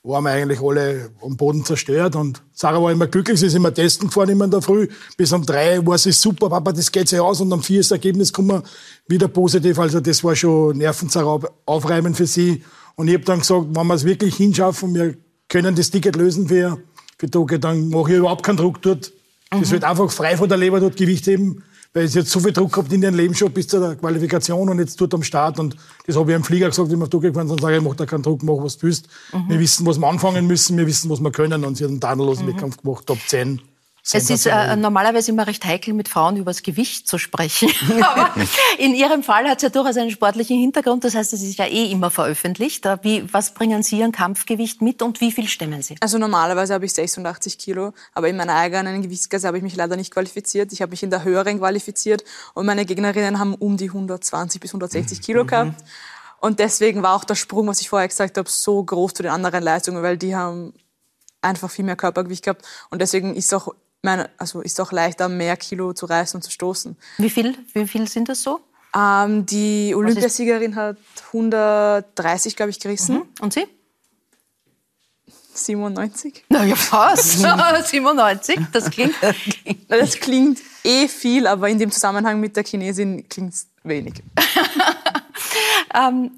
[0.03, 3.73] waren wir eigentlich alle am Boden zerstört und Sarah war immer glücklich, sie ist immer
[3.73, 4.89] testen gefahren, immer in der Früh.
[5.15, 7.89] Bis um drei war sie super, Papa, das geht sich aus und um vier ist
[7.89, 8.63] das Ergebnis gekommen,
[9.07, 9.79] wieder positiv.
[9.79, 12.63] Also das war schon nervenzerraub, aufreibend für sie.
[12.95, 15.15] Und ich habe dann gesagt, wenn wir es wirklich hinschaffen, wir
[15.47, 16.79] können das Ticket lösen für,
[17.17, 19.13] für Tokio, dann mache ich überhaupt keinen Druck dort.
[19.51, 21.63] Das wird einfach frei von der Leber dort Gewicht heben
[21.93, 24.79] weil sie jetzt so viel Druck gehabt in ihrem Leben schon bis zur Qualifikation und
[24.79, 25.59] jetzt dort am Start.
[25.59, 25.77] Und
[26.07, 28.23] das habe ich im Flieger gesagt, wie wir durchgefahren sind, sage ich, mach da keinen
[28.23, 29.07] Druck, mach was du willst.
[29.31, 29.49] Mhm.
[29.49, 31.63] Wir wissen, was wir anfangen müssen, wir wissen, was wir können.
[31.63, 32.53] Und sie hat einen tadellosen mhm.
[32.53, 33.61] Wettkampf gemacht, Top 10.
[34.05, 37.69] Es ist äh, normalerweise immer recht heikel, mit Frauen über das Gewicht zu sprechen.
[38.03, 38.31] Aber
[38.77, 41.05] in Ihrem Fall hat es ja durchaus einen sportlichen Hintergrund.
[41.05, 42.85] Das heißt, es ist ja eh immer veröffentlicht.
[42.85, 45.95] Äh, wie, was bringen Sie an Kampfgewicht mit und wie viel stemmen Sie?
[46.01, 49.95] Also normalerweise habe ich 86 Kilo, aber in meiner eigenen Gewichtsklasse habe ich mich leider
[49.95, 50.73] nicht qualifiziert.
[50.73, 54.71] Ich habe mich in der höheren qualifiziert und meine Gegnerinnen haben um die 120 bis
[54.71, 55.47] 160 Kilo mhm.
[55.47, 55.83] gehabt.
[56.41, 59.31] Und deswegen war auch der Sprung, was ich vorher gesagt habe, so groß zu den
[59.31, 60.73] anderen Leistungen, weil die haben
[61.41, 62.65] einfach viel mehr Körpergewicht gehabt.
[62.89, 66.51] Und deswegen ist auch meine, also ist auch leichter, mehr Kilo zu reißen und zu
[66.51, 66.95] stoßen.
[67.17, 68.59] Wie viel, wie viel sind das so?
[68.95, 73.15] Ähm, die Olympiasiegerin hat 130, glaube ich, gerissen.
[73.15, 73.23] Mhm.
[73.41, 73.65] Und Sie?
[75.55, 76.45] 97.
[76.49, 77.39] Na ja, fast.
[77.85, 79.15] 97, das klingt.
[79.87, 84.15] das klingt eh viel, aber in dem Zusammenhang mit der Chinesin klingt es wenig.
[85.93, 86.31] ähm,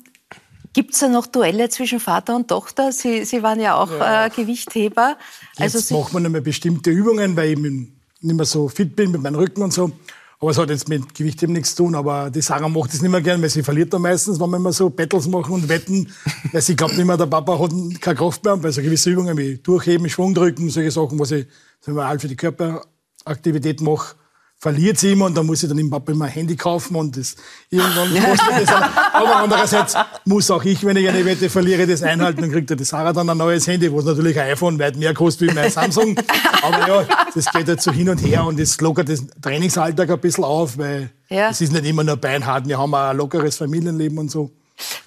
[0.75, 2.91] Gibt es da noch Duelle zwischen Vater und Tochter?
[2.91, 4.25] Sie, Sie waren ja auch ja.
[4.25, 5.15] Äh, Gewichtheber.
[5.55, 9.11] Also jetzt macht man nicht mehr bestimmte Übungen, weil ich nicht mehr so fit bin
[9.11, 9.89] mit meinem Rücken und so.
[10.37, 11.95] Aber es hat jetzt mit Gewichtheben nichts zu tun.
[11.95, 14.57] Aber die Sarah macht das nicht mehr gern, weil sie verliert dann meistens, wenn wir
[14.57, 16.11] immer so Battles machen und wetten.
[16.51, 18.61] weil sie glaubt nicht mehr, der Papa hat keine Kraft mehr.
[18.61, 21.47] Weil so gewisse Übungen wie Durchheben, Schwungdrücken, solche Sachen, was ich
[21.85, 24.15] wir, halt für die Körperaktivität mache,
[24.57, 27.15] verliert sie immer und dann muss ich dann im Papa immer ein Handy kaufen und
[27.17, 27.35] das
[27.69, 28.75] irgendwann kostet das.
[29.13, 32.83] Aber andererseits muss auch ich, wenn ich eine Wette verliere, das einhalten, dann kriegt der
[32.83, 36.15] Sarah dann ein neues Handy, was natürlich ein iPhone weit mehr kostet wie mein Samsung.
[36.61, 40.19] Aber ja, das geht halt so hin und her und das lockert das Trainingsalltag ein
[40.19, 41.49] bisschen auf, weil ja.
[41.49, 42.67] es ist nicht immer nur beinhart.
[42.67, 44.51] Wir haben auch ein lockeres Familienleben und so.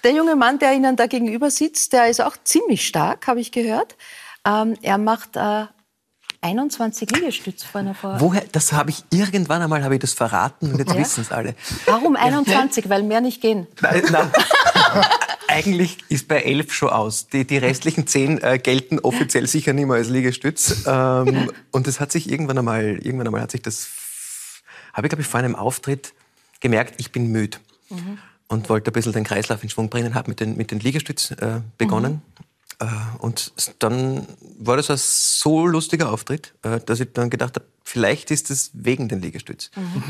[0.03, 3.51] Der junge Mann, der Ihnen da gegenüber sitzt, der ist auch ziemlich stark, habe ich
[3.51, 3.95] gehört.
[4.45, 5.65] Ähm, er macht äh,
[6.41, 8.19] 21 Liegestütz vorne vor.
[8.19, 8.43] Woher?
[8.51, 10.99] Das habe ich irgendwann einmal habe ich das verraten und jetzt ja?
[10.99, 11.53] wissen es alle.
[11.85, 12.87] Warum 21?
[12.87, 13.67] Weil mehr nicht gehen.
[13.81, 14.31] Nein, nein.
[15.47, 17.27] Eigentlich ist bei 11 schon aus.
[17.27, 20.85] Die, die restlichen 10 äh, gelten offiziell sicher nicht mehr als Liegestütz.
[20.85, 23.89] Ähm, und das hat sich irgendwann einmal, irgendwann einmal hat sich das,
[24.93, 26.13] habe ich glaube ich vor einem Auftritt
[26.61, 27.57] gemerkt, ich bin müde.
[27.89, 28.19] Mhm.
[28.47, 31.31] Und wollte ein bisschen den Kreislauf in Schwung bringen, habe mit den, mit den Liegestütz
[31.31, 32.21] äh, begonnen.
[32.37, 32.48] Mhm
[33.19, 34.25] und dann
[34.57, 38.71] war das ein so lustiger Auftritt, äh, dass ich dann gedacht habe, vielleicht ist es
[38.73, 39.71] wegen den Liegestütz.
[39.75, 40.03] Mhm.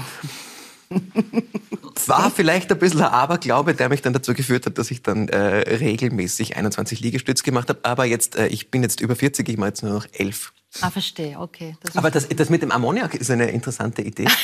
[2.07, 5.27] War vielleicht ein bisschen ein Aberglaube, der mich dann dazu geführt hat, dass ich dann
[5.29, 5.37] äh,
[5.75, 7.79] regelmäßig 21 Liegestütz gemacht habe.
[7.83, 10.51] Aber jetzt, äh, ich bin jetzt über 40, ich mache jetzt nur noch 11.
[10.81, 11.75] Ah, verstehe, okay.
[11.81, 14.27] Das Aber das, das mit dem Ammoniak ist eine interessante Idee.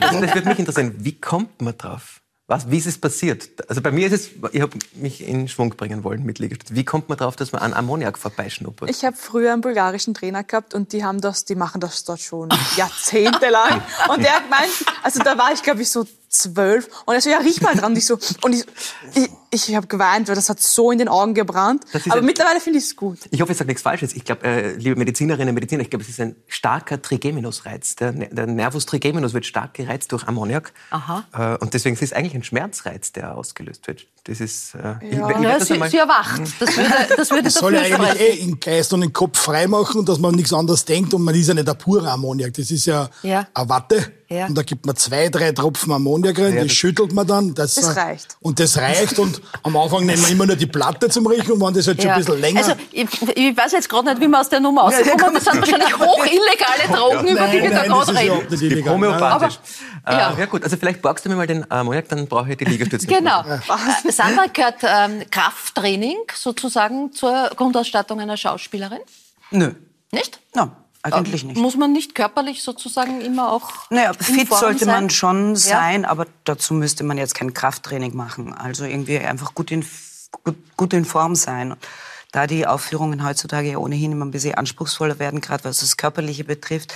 [0.00, 0.94] Das, das würde mich interessieren.
[0.98, 2.19] Wie kommt man drauf?
[2.50, 3.48] Was, wie ist es passiert?
[3.68, 6.72] Also bei mir ist es, ich habe mich in Schwung bringen wollen mit Liegestütz.
[6.72, 8.90] Wie kommt man darauf, dass man an Ammoniak vorbeischnuppert?
[8.90, 12.18] Ich habe früher einen bulgarischen Trainer gehabt und die haben das, die machen das dort
[12.18, 13.80] schon jahrzehntelang.
[14.08, 14.72] und der hat meint,
[15.04, 16.88] also da war ich glaube ich so zwölf.
[17.06, 17.92] Und er so, ja, riech mal dran.
[17.92, 18.64] Und ich so, und ich,
[19.14, 21.84] ich, ich habe geweint, weil das hat so in den Augen gebrannt.
[21.92, 23.18] Aber ein, mittlerweile finde ich es gut.
[23.30, 24.14] Ich hoffe, ich sage nichts Falsches.
[24.14, 27.96] Ich glaube, äh, liebe Medizinerinnen und Mediziner, ich glaube, es ist ein starker Trigeminusreiz.
[27.96, 30.72] Der, der Nervus trigeminus wird stark gereizt durch Ammoniak.
[30.90, 31.24] Aha.
[31.32, 34.06] Äh, und deswegen ist es eigentlich ein Schmerzreiz, der ausgelöst wird.
[34.24, 34.98] Das ist, äh, ja.
[35.00, 36.42] ich, ich ja, das sie, sie erwacht.
[36.60, 40.04] Das würde, das würde das soll ja eigentlich eh in Geist und den Kopf freimachen,
[40.04, 41.12] dass man nichts anderes denkt.
[41.14, 42.54] Und man ist ja nicht der pure Ammoniak.
[42.54, 43.48] Das ist ja, ja.
[43.52, 44.12] eine Watte.
[44.28, 44.46] Ja.
[44.46, 47.52] Und da gibt man zwei, drei Tropfen Ammoniak rein, ja, das schüttelt man dann.
[47.54, 48.36] Das, das reicht.
[48.40, 49.18] Und das reicht.
[49.18, 52.00] Und am Anfang nehmen wir immer nur die Platte zum Riechen und wenn das halt
[52.00, 52.60] schon ein bisschen länger...
[52.60, 55.34] Also, ich, ich weiß jetzt gerade nicht, wie wir aus der Nummer rauskommen.
[55.34, 58.46] Das sind wahrscheinlich hoch illegale Drogen, über die wir da gerade reden.
[58.50, 59.58] Das ist homöopathisch.
[60.04, 60.32] Aber, ja.
[60.34, 62.64] Äh, ja gut, also vielleicht borgst du mir mal den Ammoniak, dann brauche ich die
[62.64, 63.06] Liegestütze.
[63.06, 63.42] genau.
[63.42, 69.00] Äh, Sandra, gehört ähm, Krafttraining sozusagen zur Grundausstattung einer Schauspielerin?
[69.50, 69.72] Nö.
[70.12, 70.40] Nicht?
[70.54, 70.70] No.
[71.02, 71.56] Eigentlich nicht.
[71.56, 73.90] Muss man nicht körperlich sozusagen immer auch.
[73.90, 74.94] Naja, fit sollte sein?
[74.94, 76.08] man schon sein, ja.
[76.08, 78.52] aber dazu müsste man jetzt kein Krafttraining machen.
[78.52, 79.84] Also irgendwie einfach gut in,
[80.44, 81.74] gut, gut in Form sein.
[82.32, 86.44] Da die Aufführungen heutzutage ja ohnehin immer ein bisschen anspruchsvoller werden, gerade was das Körperliche
[86.44, 86.94] betrifft,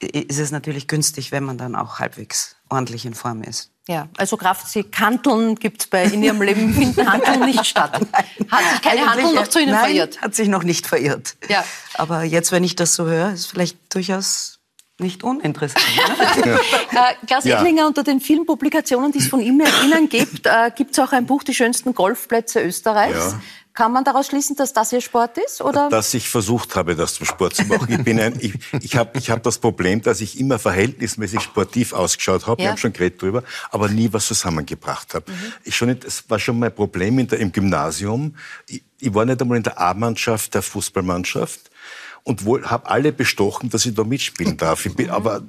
[0.00, 3.70] ist es natürlich günstig, wenn man dann auch halbwegs ordentlich in Form ist.
[3.90, 8.00] Ja, also Kraft, Sie Kanteln gibt es in Ihrem Leben, finden Handeln nicht statt.
[8.48, 10.22] Hat sich keine Handel noch zu Ihnen nein, verirrt?
[10.22, 11.34] hat sich noch nicht verirrt.
[11.48, 11.64] Ja.
[11.94, 14.60] Aber jetzt, wenn ich das so höre, ist vielleicht durchaus
[15.00, 15.84] nicht uninteressant.
[16.36, 16.44] Ne?
[16.92, 17.58] äh, Klaus Ja.
[17.58, 21.10] Edlinger, unter den vielen Publikationen, die es von ihm Ihnen gibt, äh, gibt es auch
[21.10, 23.32] ein Buch, Die schönsten Golfplätze Österreichs.
[23.32, 23.40] Ja.
[23.80, 25.62] Kann man daraus schließen, dass das Ihr Sport ist?
[25.62, 25.88] Oder?
[25.88, 27.86] dass ich versucht habe, das zum Sport zu machen.
[27.90, 31.94] Ich, bin ein, ich, ich habe ich hab das Problem, dass ich immer verhältnismäßig sportiv
[31.94, 32.60] ausgeschaut habe.
[32.60, 32.66] Ja.
[32.66, 35.30] Wir haben schon geredet drüber, aber nie was zusammengebracht habe.
[35.32, 35.52] Mhm.
[35.64, 38.36] Ich schon nicht, es war schon mein Problem in der, im Gymnasium.
[38.66, 41.70] Ich, ich war nicht einmal in der A-Mannschaft der Fußballmannschaft
[42.22, 44.82] und wohl habe alle bestochen, dass ich da mitspielen darf.
[44.82, 45.10] Bin, Mhm.
[45.10, 45.42] aber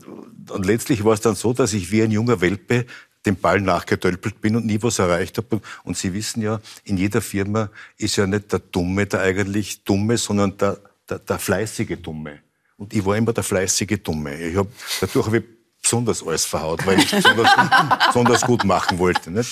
[0.49, 2.85] und letztlich war es dann so, dass ich wie ein junger Welpe
[3.25, 5.61] dem Ball nachgetölpelt bin und nie was erreicht habe.
[5.83, 10.17] Und Sie wissen ja, in jeder Firma ist ja nicht der Dumme der eigentlich Dumme,
[10.17, 10.77] sondern der,
[11.09, 12.39] der, der fleißige Dumme.
[12.77, 14.35] Und ich war immer der fleißige Dumme.
[14.41, 14.67] Ich hab,
[14.99, 15.43] dadurch habe ich
[15.81, 17.51] besonders alles verhaut, weil ich besonders,
[18.07, 19.29] besonders gut machen wollte.
[19.29, 19.51] Nicht?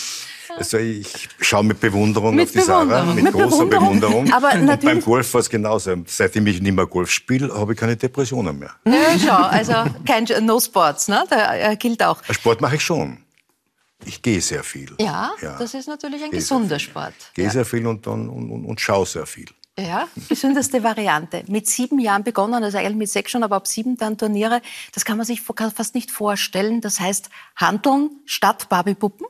[0.58, 4.26] Also ich schaue mit Bewunderung Mit auf die Sarah, Bewunderung, mit, mit großer Bewunderung.
[4.26, 4.34] Bewunderung.
[4.34, 5.96] Aber und beim Golf war es genauso.
[6.08, 8.72] Seitdem ich nicht mehr Golf spiele, habe ich keine Depressionen mehr.
[8.86, 9.74] Ja, schau, also
[10.06, 11.24] kein No Sports, ne?
[11.30, 12.22] Der äh, gilt auch.
[12.32, 13.20] Sport mache ich schon.
[14.06, 14.96] Ich gehe sehr viel.
[15.00, 16.80] Ja, das ist natürlich ein gesunder.
[16.80, 17.14] Sport.
[17.34, 17.52] Gehe Ja.
[17.52, 19.48] sehr viel und, dann, und, und, und schaue sehr viel.
[19.78, 21.44] Ja, gesündeste Variante.
[21.48, 24.62] Mit sieben Jahren begonnen, also eigentlich mit sechs schon, aber ab sieben dann Turniere.
[24.94, 26.82] Das kann man sich fa- fast nicht vorstellen.
[26.82, 29.26] Das heißt, Handeln statt Barbiepuppen.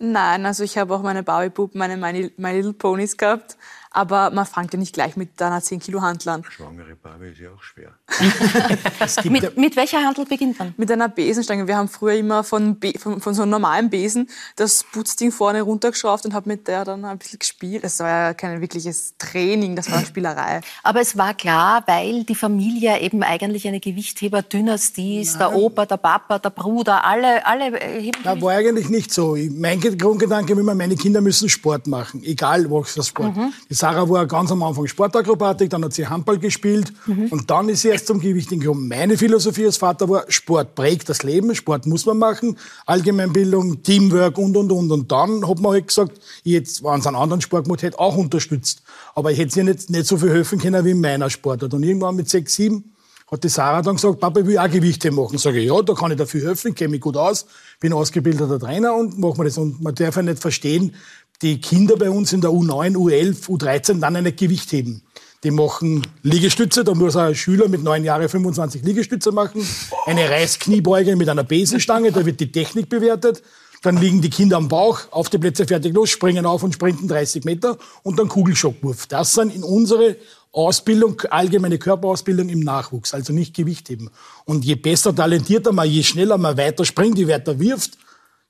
[0.00, 1.96] Nein, also ich habe auch meine Barbie-Puppen, meine
[2.36, 3.58] My Little Ponies gehabt.
[3.92, 6.44] Aber man fängt ja nicht gleich mit einer 10 Kilo Handel an.
[6.48, 7.90] Schwangere Barbie ist ja auch schwer.
[9.24, 10.74] Mit, mit welcher Handel beginnt man?
[10.76, 11.66] Mit einer Besenstange.
[11.66, 15.62] Wir haben früher immer von, Be von, von so einem normalen Besen das Putzding vorne
[15.62, 17.82] runtergeschraubt und habe mit der dann ein bisschen gespielt.
[17.84, 20.60] Das war ja kein wirkliches Training, das war eine Spielerei.
[20.82, 25.38] Aber es war klar, weil die Familie eben eigentlich eine Gewichtheber-Dynastie ist.
[25.38, 29.36] Der Opa, der Papa, der Bruder, alle, alle äh, heben Na, war eigentlich nicht so.
[29.36, 33.34] Ich- Mein Ge- Grundgedanke war immer, meine Kinder müssen Sport machen, egal was das Sport.
[33.68, 36.92] Die Sarah war ganz am Anfang Sportakrobatik, dann hat sie Handball gespielt
[37.30, 38.86] und dann ist sie erst zum Gewichting gekommen.
[38.88, 44.36] Meine Philosophie als Vater war, Sport prägt das Leben, Sport muss man machen, Allgemeinbildung, Teamwork
[44.36, 44.92] und, und, und.
[44.92, 48.18] Und dann hat man halt gesagt, jetzt, wenn es einen anderen Sport gemacht hätte, auch
[48.18, 48.82] unterstützt.
[49.14, 51.72] Aber ich hätte sie nicht, nicht so viel helfen können wie in meiner Sportart.
[51.72, 52.92] Und irgendwann mit sechs, sieben
[53.30, 55.38] hat die Sarah dann gesagt, Papa, ich will auch Gewichte machen.
[55.38, 57.46] Sage ich, ja, da kann ich dafür helfen, kenne mich gut aus,
[57.78, 59.56] bin ausgebildeter Trainer und machen wir das.
[59.56, 60.94] Und man darf ja nicht verstehen,
[61.42, 65.02] die Kinder bei uns in der U9, U11, U13 dann nicht Gewicht heben.
[65.42, 69.66] Die machen Liegestütze, da muss ein Schüler mit neun Jahren 25 Liegestütze machen,
[70.04, 73.42] eine Reißkniebeuge mit einer Besenstange, da wird die Technik bewertet.
[73.82, 77.08] Dann liegen die Kinder am Bauch, auf die Plätze fertig los, springen auf und sprinten
[77.08, 79.06] 30 Meter und dann Kugelschockwurf.
[79.06, 80.16] Das sind in unsere
[80.52, 84.10] Ausbildung, allgemeine Körperausbildung im Nachwuchs, also nicht Gewichtheben.
[84.44, 87.96] Und je besser talentierter man, je schneller man weiter springt, je weiter wirft,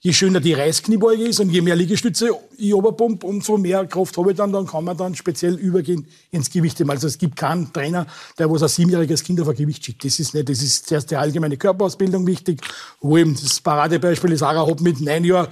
[0.03, 4.31] je schöner die Reißkniebeuge ist und je mehr Liegestütze ich oberpump, umso mehr Kraft habe
[4.31, 6.91] ich dann, dann kann man dann speziell übergehen ins Gewichtheben.
[6.91, 8.07] Also es gibt keinen Trainer,
[8.39, 10.05] der was ein siebenjähriges Kind auf ein Gewicht schickt.
[10.05, 12.63] Das ist nicht, das ist zuerst die allgemeine Körperausbildung wichtig,
[13.01, 15.49] wo eben das Paradebeispiel ist, Sarah hat mit neun Jahren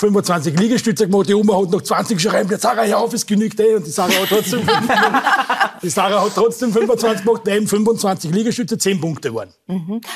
[0.00, 3.60] 25 Liegestütze gemacht, die Oma hat noch 20 geschrieben, der Sarah, hör auf, es genügt
[3.60, 3.74] eh.
[3.74, 4.60] Und die Sarah hat trotzdem,
[5.82, 9.52] die Sarah hat trotzdem 25 gemacht, nein, 25 Liegestütze, 10 Punkte waren.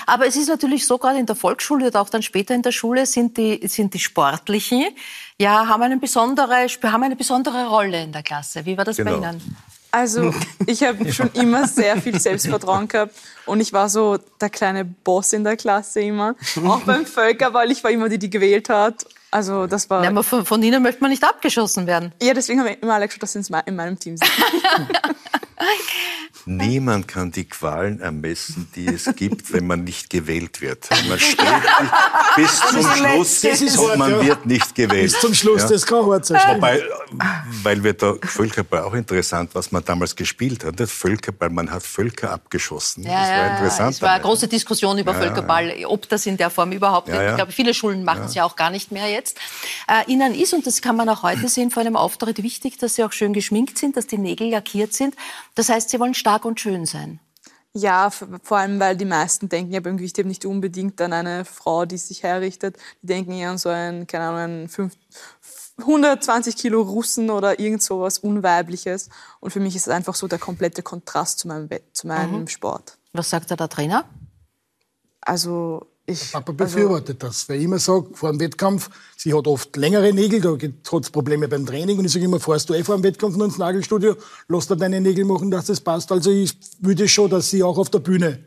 [0.07, 2.73] Aber es ist natürlich so, gerade in der Volksschule oder auch dann später in der
[2.73, 4.87] Schule sind die, sind die Sportlichen,
[5.39, 8.65] ja, haben eine besondere, haben eine besondere Rolle in der Klasse.
[8.65, 9.19] Wie war das bei Genau.
[9.19, 9.57] Ihnen?
[9.91, 10.33] Also
[10.67, 15.35] ich habe schon immer sehr viel Selbstvertrauen gehabt und ich war so der kleine Boss
[15.35, 16.37] in der Klasse immer.
[16.67, 19.05] Auch beim Völkerball, ich war immer die, die gewählt hat.
[19.35, 20.05] Also das war...
[20.05, 22.13] Ja, aber von, von Ihnen möchte man nicht abgeschossen werden.
[22.23, 24.31] Ja, deswegen haben wir immer alle geschaut, dass sie in in meinem Team sind.
[26.47, 30.89] Niemand kann die Qualen ermessen, die es gibt, wenn man nicht gewählt wird.
[31.09, 31.47] Man steht
[32.37, 34.25] bis zum Schluss das ist und man ja.
[34.25, 35.13] wird nicht gewählt.
[35.13, 35.69] Bis zum Schluss, Ja.
[35.69, 36.41] das kann hart sein.
[36.57, 36.83] Wobei,
[37.63, 40.79] weil wir da Völkerball auch interessant, was man damals gespielt hat.
[40.79, 43.05] Das Völkerball, man hat Völker abgeschossen.
[43.05, 43.95] das war interessant.
[43.95, 47.23] Es war eine große Diskussion über Völkerball, ob das in der Form überhaupt Ja, nicht.
[47.25, 47.31] ja.
[47.31, 49.39] Ich glaube, viele Schulen machen es ja auch gar nicht mehr jetzt.
[49.89, 52.97] Äh, Ihnen ist, und das kann man auch heute sehen, vor einem Auftritt wichtig, dass
[52.97, 55.15] Sie auch schön geschminkt sind, dass die Nägel lackiert sind.
[55.55, 57.21] Das heißt, Sie wollen stark und schön sein.
[57.77, 61.87] Ja, vor allem, weil die meisten denken ja beim Gewichtheben nicht unbedingt an eine Frau,
[61.87, 62.77] die sich herrichtet.
[63.03, 64.95] Die denken eher an so einen, keine Ahnung, einen fünf,
[65.79, 69.09] 120 Kilo Russen oder irgend sowas Unweibliches.
[69.41, 72.97] Und für mich ist es einfach so der komplette Kontrast zu meinem, zu meinem Sport.
[73.13, 74.05] Was sagt da der Trainer?
[75.21, 76.33] Also ich...
[76.33, 80.13] Papa also, befürwortet das, weil ich immer sage, vor dem Wettkampf, sie hat oft längere
[80.13, 82.97] Nägel, da hat es Probleme beim Training und ich sage immer, fahrst du eh vor
[82.97, 84.17] dem Wettkampf noch ins Nagelstudio,
[84.49, 86.13] lass dir deine Nägel machen, dass das passt.
[86.13, 88.39] Also ich würde schon, dass sie auch auf der Bühne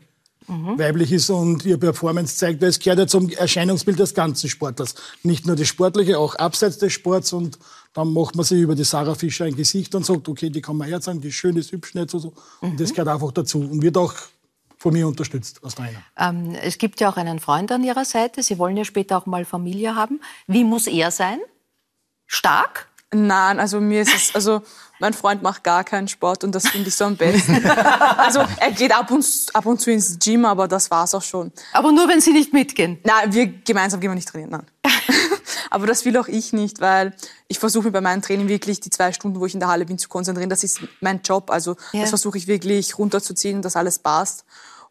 [0.48, 4.94] weiblich ist und ihr Performance zeigt, weil es gehört ja zum Erscheinungsbild des ganzen Sportlers.
[5.22, 7.58] Nicht nur das Sportliche, auch abseits des Sports und
[7.92, 10.76] dann macht man sich über die Sarah Fischer ein Gesicht und sagt, okay, die kann
[10.78, 12.32] man herzeigen, die ist schön, ist hübsch, nicht so, so.
[12.60, 14.14] Und das gehört einfach dazu und wird auch
[14.78, 16.02] von mir unterstützt als Trainer.
[16.16, 18.42] Ähm, es gibt ja auch einen Freund an Ihrer Seite.
[18.42, 20.20] Sie wollen ja später auch mal Familie haben.
[20.46, 21.40] Wie muss er sein?
[22.26, 22.88] Stark?
[23.10, 24.62] Nein, also mir ist es, also
[24.98, 27.64] mein Freund macht gar keinen Sport und das finde ich so am besten.
[28.18, 31.50] also er geht ab und, ab und zu ins Gym, aber das war's auch schon.
[31.72, 32.98] Aber nur, wenn Sie nicht mitgehen?
[33.04, 34.66] Nein, wir gemeinsam gehen wir nicht trainieren, nein.
[35.70, 37.14] aber das will auch ich nicht, weil
[37.48, 39.98] ich versuche bei meinem Training wirklich die zwei Stunden, wo ich in der Halle bin,
[39.98, 40.50] zu konzentrieren.
[40.50, 42.02] Das ist mein Job, also Ja.
[42.02, 44.44] das versuche ich wirklich runterzuziehen, dass alles passt.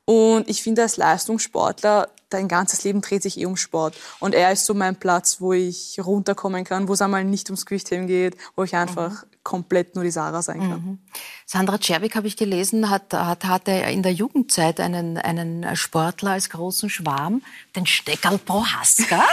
[0.06, 3.96] Und ich finde, als Leistungssportler, dein ganzes Leben dreht sich eh um Sport.
[4.20, 7.66] Und er ist so mein Platz, wo ich runterkommen kann, wo es einmal nicht ums
[7.66, 11.00] Gewichtheben geht, wo ich einfach komplett nur die Sarah sein kann.
[11.46, 16.50] Sandra Czerwik, habe ich gelesen, hat, hat, hatte in der Jugendzeit einen, einen Sportler als
[16.50, 17.42] großen Schwarm,
[17.74, 19.24] den Steckerl Prohaska,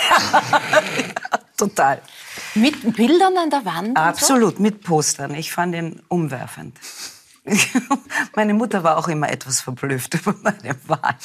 [1.57, 2.01] Total.
[2.55, 3.89] mit Bildern an der Wand.
[3.89, 4.03] und so.
[4.03, 5.35] Absolut, mit Postern.
[5.35, 6.79] Ich fand ihn umwerfend.
[8.37, 11.17] Meine Mutter war auch immer etwas verblüfft über meine Wahl.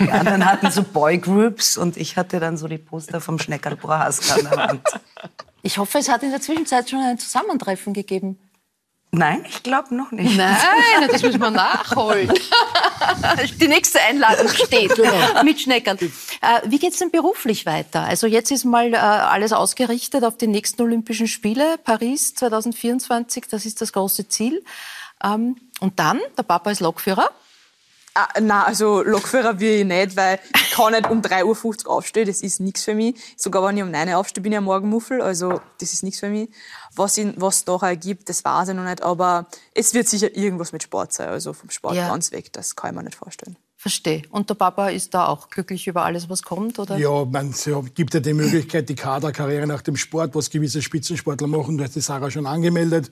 [0.00, 4.34] Die anderen hatten so Boygroups und ich hatte dann so die Poster vom Schneckerl Prohaska
[4.34, 4.82] an der Wand.
[5.62, 8.38] Ich hoffe, es hat in der Zwischenzeit schon ein Zusammentreffen gegeben.
[9.12, 10.36] Nein, ich glaube noch nicht.
[10.36, 12.32] Nein, das müssen wir nachholen.
[13.60, 14.92] Die nächste Einladung steht
[15.42, 15.98] mit Schneckern.
[15.98, 18.02] Äh, wie geht's denn beruflich weiter?
[18.02, 23.66] Also jetzt ist mal äh, alles ausgerichtet auf die nächsten Olympischen Spiele, Paris 2024, das
[23.66, 24.62] ist das große Ziel.
[25.24, 27.30] Ähm, und dann, der Papa ist Lokführer.
[28.14, 32.26] Ah, na, also Lokführer will ich nicht, weil ich kann nicht um 3.50 Uhr aufstehen,
[32.26, 33.14] das ist nichts für mich.
[33.36, 36.02] Sogar wenn ich um 9 Uhr aufstehe, bin ich am Morgen Muffel, also das ist
[36.02, 36.50] nichts für mich.
[36.96, 40.72] Was, ihn, was da ergibt, das weiß ich noch nicht, aber es wird sicher irgendwas
[40.72, 42.08] mit Sport sein, also vom Sport Ja.
[42.08, 43.56] ganz weg, das kann ich mir nicht vorstellen.
[43.76, 44.22] Verstehe.
[44.30, 46.98] Und der Papa ist da auch glücklich über alles, was kommt, oder?
[46.98, 51.46] Ja, man, es gibt ja die Möglichkeit, die Kaderkarriere nach dem Sport, was gewisse Spitzensportler
[51.46, 53.10] machen, da hat die Sarah schon angemeldet.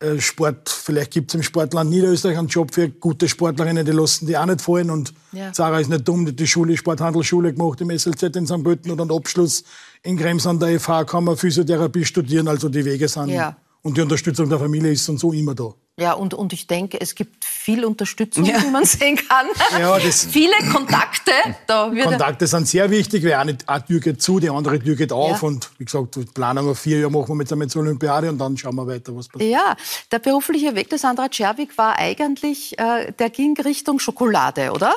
[0.00, 4.26] Äh, Sport, vielleicht gibt es im Sportland Niederösterreich einen Job für gute Sportlerinnen, die lassen
[4.26, 4.88] die auch nicht fallen.
[4.90, 5.52] Und Ja.
[5.52, 8.64] Sarah ist nicht dumm, die hat die Schule, Sporthandelsschule gemacht im SLZ in St.
[8.64, 9.62] Pölten und einen Abschluss
[10.02, 13.28] in Krems an der FH kann man Physiotherapie studieren, also die Wege sind.
[13.28, 13.56] Ja.
[13.82, 15.72] Und die Unterstützung der Familie ist und so immer da.
[15.98, 19.46] Ja, und, und ich denke, es gibt viel Unterstützung, wie man sehen kann.
[19.78, 21.32] Ja, das- Viele Kontakte.
[21.66, 25.12] Da Kontakte sind sehr wichtig, weil eine, eine Tür geht zu, die andere Tür geht
[25.12, 25.42] auf.
[25.42, 25.48] Ja.
[25.48, 28.38] Und wie gesagt, die Planung auf vier Jahre machen wir mit der zur Olympiade und
[28.38, 29.50] dann schauen wir weiter, was passiert.
[29.50, 29.76] Ja,
[30.10, 34.94] der berufliche Weg der Sandra Czerwik war eigentlich, äh, der ging Richtung Schokolade, oder?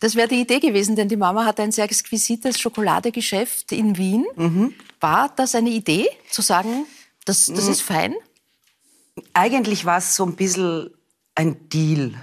[0.00, 4.26] Das wäre die Idee gewesen, denn die Mama hatte ein sehr exquisites Schokoladegeschäft in Wien.
[5.00, 6.86] War das eine Idee, zu sagen,
[7.24, 8.14] das, das ist fein?
[9.34, 10.90] Eigentlich war es so ein bisschen
[11.34, 12.14] ein Deal.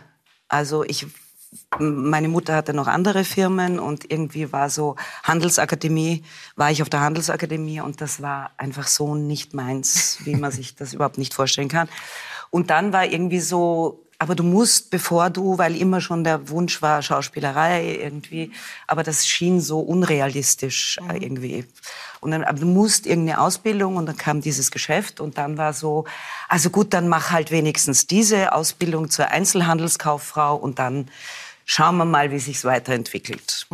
[0.47, 1.05] Also ich,
[1.79, 6.23] meine Mutter hatte noch andere Firmen und irgendwie war so Handelsakademie,
[6.55, 10.75] war ich auf der Handelsakademie und das war einfach so nicht meins, wie man sich
[10.75, 11.89] das überhaupt nicht vorstellen kann.
[12.49, 16.81] Und dann war irgendwie so, aber du musst, bevor du, weil immer schon der Wunsch
[16.81, 18.51] war, Schauspielerei irgendwie,
[18.87, 21.65] aber das schien so unrealistisch äh, irgendwie.
[22.19, 25.73] Und dann, aber du musst irgendeine Ausbildung und dann kam dieses Geschäft und dann war
[25.73, 26.05] so,
[26.49, 31.09] also gut, dann mach halt wenigstens diese Ausbildung zur Einzelhandelskauffrau und dann
[31.65, 33.67] schauen wir mal, wie sich's weiterentwickelt.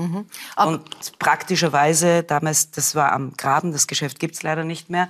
[0.66, 5.10] Und praktischerweise, damals, das war am Graben, das Geschäft gibt's leider nicht mehr,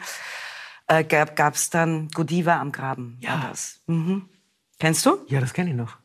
[0.87, 3.17] äh, gab gab's dann Godiva am Graben.
[3.21, 3.53] Ja.
[3.87, 4.29] Mhm.
[4.79, 5.17] Kennst du?
[5.27, 5.97] Ja, das kenne ich noch.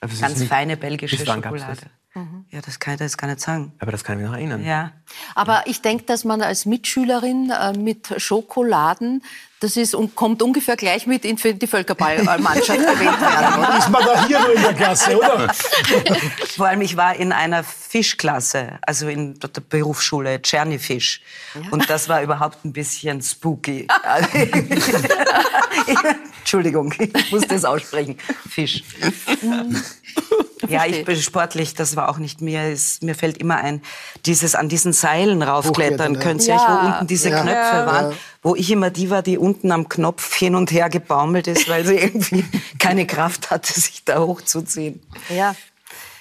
[0.00, 1.26] Es Ganz feine belgische Bis
[2.14, 2.44] das?
[2.50, 3.72] Ja, das kann ich dir jetzt gar nicht sagen.
[3.78, 4.64] Aber das kann ich mich noch erinnern.
[4.64, 4.92] Ja.
[5.34, 9.22] Aber ich denke, dass man als Mitschülerin äh, mit Schokoladen,
[9.60, 13.78] das ist und kommt ungefähr gleich mit in für die Völkerballmannschaft gewählt werden, oder?
[13.78, 15.52] Ist man da hier nur in der Klasse, oder?
[16.56, 21.22] Vor allem, ich war in einer Fischklasse, also in der Berufsschule Tschernifisch.
[21.70, 23.86] Und das war überhaupt ein bisschen spooky.
[26.40, 28.18] Entschuldigung, ich muss das aussprechen.
[28.50, 28.84] Fisch.
[30.68, 32.60] Ja, ich bin sportlich, das war auch nicht mir.
[32.62, 33.82] Es, mir fällt immer ein,
[34.26, 36.20] dieses an diesen Seilen raufklettern, ja.
[36.20, 36.82] könnt ihr euch, Ja.
[36.82, 37.42] wo unten diese Ja.
[37.42, 37.86] Knöpfe Ja.
[37.86, 41.68] waren, wo ich immer die war, die unten am Knopf hin und her gebaumelt ist,
[41.68, 42.44] weil sie irgendwie
[42.78, 45.02] keine Kraft hatte, sich da hochzuziehen.
[45.30, 45.56] Ja.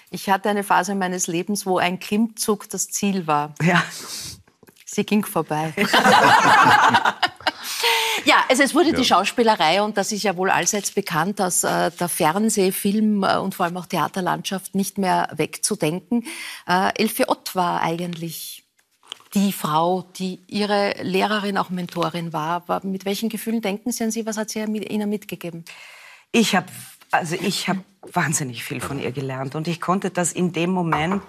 [0.09, 3.53] Ich hatte eine Phase meines Lebens, wo ein Klimmzug das Ziel war.
[3.62, 3.83] Ja.
[4.86, 5.73] Sie ging vorbei.
[8.25, 11.91] ja, also es wurde die Schauspielerei und das ist ja wohl allseits bekannt aus äh,
[11.91, 16.25] der Fernseh-, Film- äh, und vor allem auch Theaterlandschaft nicht mehr wegzudenken.
[16.67, 18.62] Äh, Elfie Ott war eigentlich
[19.34, 22.67] die Frau, die Ihre Lehrerin, auch Mentorin war.
[22.67, 24.25] Aber mit welchen Gefühlen denken Sie an sie?
[24.25, 25.65] Was hat sie Ihnen mitgegeben?
[26.31, 26.67] Ich habe
[27.13, 27.69] also ich
[28.02, 31.21] wahnsinnig viel von ihr gelernt und ich konnte das in dem Moment,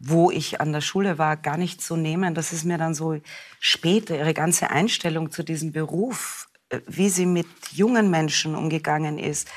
[0.00, 2.34] wo ich an der Schule war, gar nicht so nehmen.
[2.34, 3.20] Das ist mir dann so
[3.60, 9.48] später ihre ganze Einstellung zu diesem Beruf, äh, wie sie mit jungen Menschen umgegangen ist.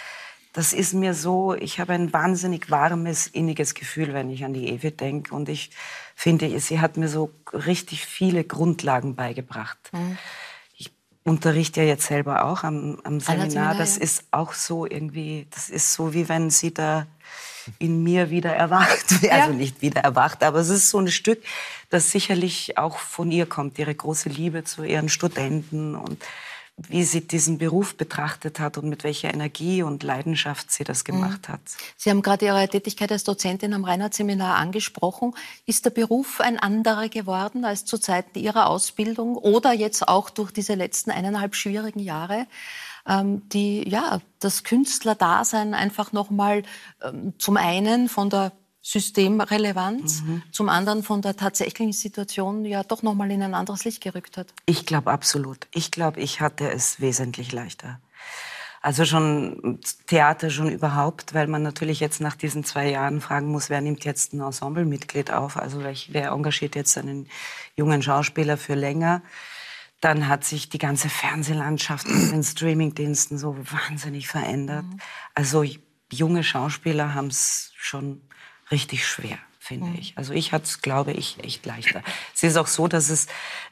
[0.55, 4.69] das ist mir so, ich habe ein wahnsinnig warmes, inniges Gefühl, wenn ich an die
[4.69, 5.33] Ewe denke.
[5.33, 5.71] Und ich
[6.15, 9.77] finde, sie hat mir so richtig viele Grundlagen beigebracht.
[9.91, 10.17] Mhm.
[10.75, 10.91] Ich
[11.23, 13.49] unterrichte ja jetzt selber auch am, am Seminar.
[13.49, 13.75] Seminar.
[13.75, 14.03] Das ja.
[14.03, 17.07] ist auch so irgendwie, das ist so, wie wenn sie da
[17.79, 19.05] in mir wieder erwacht.
[19.21, 19.43] Ja.
[19.43, 21.41] Also nicht wieder erwacht, aber es ist so ein Stück,
[21.89, 26.21] das sicherlich auch von ihr kommt, ihre große Liebe zu ihren Studenten und
[26.77, 31.47] wie sie diesen Beruf betrachtet hat und mit welcher Energie und Leidenschaft sie das gemacht
[31.47, 31.61] hat.
[31.97, 35.35] Sie haben gerade Ihre Tätigkeit als Dozentin am Reinhardt-Seminar angesprochen.
[35.65, 40.51] Ist der Beruf ein anderer geworden als zu Zeiten Ihrer Ausbildung oder jetzt auch durch
[40.51, 42.47] diese letzten eineinhalb schwierigen Jahre?
[43.05, 46.63] Ähm, die ja das Künstlerdasein einfach noch mal
[47.03, 48.53] ähm, zum einen von der
[48.85, 50.43] Systemrelevanz, mhm.
[50.51, 54.35] zum anderen von der tatsächlichen Situation ja doch noch mal in ein anderes Licht gerückt
[54.35, 54.53] hat.
[54.65, 55.67] Ich glaube absolut.
[55.73, 58.01] Ich glaube, ich hatte es wesentlich leichter.
[58.81, 63.69] Also schon Theater schon überhaupt, weil man natürlich jetzt nach diesen zwei Jahren fragen muss,
[63.69, 65.55] wer nimmt jetzt ein Ensemblemitglied auf?
[65.55, 67.29] Also wer engagiert jetzt einen
[67.77, 69.21] jungen Schauspieler für länger?
[70.01, 74.83] Dann hat sich die ganze Fernsehlandschaft mit den Streamingdiensten so wahnsinnig verändert.
[74.83, 74.97] Mhm.
[75.33, 75.63] Also
[76.11, 78.19] junge Schauspieler haben es schon
[78.73, 79.95] richtig schwer finde mhm.
[79.97, 80.13] ich.
[80.17, 82.03] Also ich hatte es, glaube ich, echt leichter.
[82.35, 83.27] Es ist auch so, dass es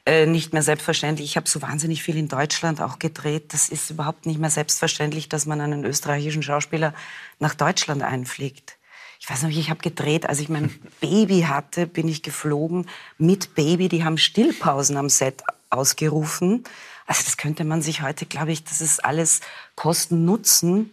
[0.06, 3.90] äh, nicht mehr selbstverständlich, ich habe so wahnsinnig viel in Deutschland auch gedreht, das ist
[3.90, 6.94] überhaupt nicht mehr selbstverständlich, dass man einen österreichischen Schauspieler
[7.38, 8.78] nach Deutschland einfliegt.
[9.20, 12.88] Ich weiß noch, ich habe gedreht, als ich mein Baby hatte, bin ich geflogen
[13.18, 16.64] mit Baby, die haben Stillpausen am Set ausgerufen.
[17.06, 19.42] Also das könnte man sich heute, glaube ich, das ist alles
[19.74, 20.90] Kosten-Nutzen.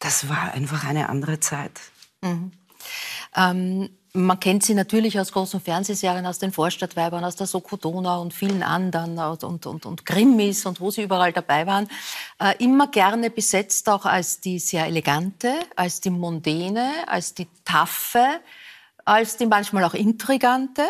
[0.00, 1.80] Das war einfach eine andere Zeit.
[2.20, 2.50] Mhm.
[3.36, 8.22] Ähm, man kennt sie natürlich aus großen Fernsehserien, aus den Vorstadtweibern, aus der Soko Donau
[8.22, 11.88] und vielen anderen und, und, und Grimmis und wo sie überall dabei waren.
[12.38, 18.24] Äh, immer gerne besetzt auch als die sehr elegante, als die mondäne, als die taffe,
[19.04, 20.82] als die manchmal auch intrigante.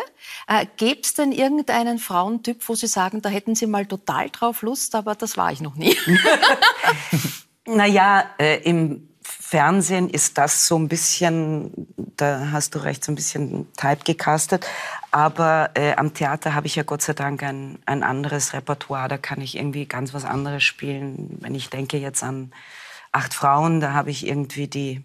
[0.47, 4.61] Äh, Gäbe es denn irgendeinen Frauentyp, wo Sie sagen, da hätten Sie mal total drauf
[4.61, 5.97] Lust, aber das war ich noch nie?
[7.65, 9.09] naja, äh, im
[9.47, 11.71] Fernsehen ist das so ein bisschen,
[12.17, 14.65] da hast du recht, so ein bisschen type gecastet.
[15.11, 19.07] Aber äh, am Theater habe ich ja Gott sei Dank ein, ein anderes Repertoire.
[19.07, 21.37] Da kann ich irgendwie ganz was anderes spielen.
[21.41, 22.51] Wenn ich denke jetzt an
[23.11, 25.03] Acht Frauen, da habe ich irgendwie die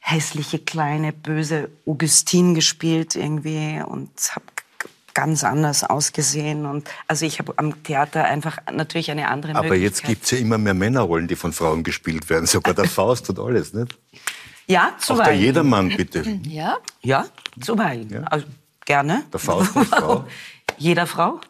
[0.00, 4.46] hässliche, kleine, böse Augustine gespielt irgendwie und habe
[5.14, 6.66] ganz anders ausgesehen.
[6.66, 9.90] Und also ich habe am Theater einfach natürlich eine andere Aber Möglichkeit.
[9.90, 12.46] jetzt gibt es ja immer mehr Männerrollen, die von Frauen gespielt werden.
[12.46, 13.98] Sogar der Faust und alles, nicht?
[14.66, 15.20] Ja, zuweilen.
[15.20, 16.22] Auch der Jedermann, bitte.
[16.44, 17.26] Ja, ja
[17.60, 18.08] zuweilen.
[18.10, 18.22] Ja.
[18.22, 18.46] Also,
[18.84, 19.24] gerne.
[19.32, 20.24] Der Faust und Frau.
[20.78, 21.40] Jeder Frau?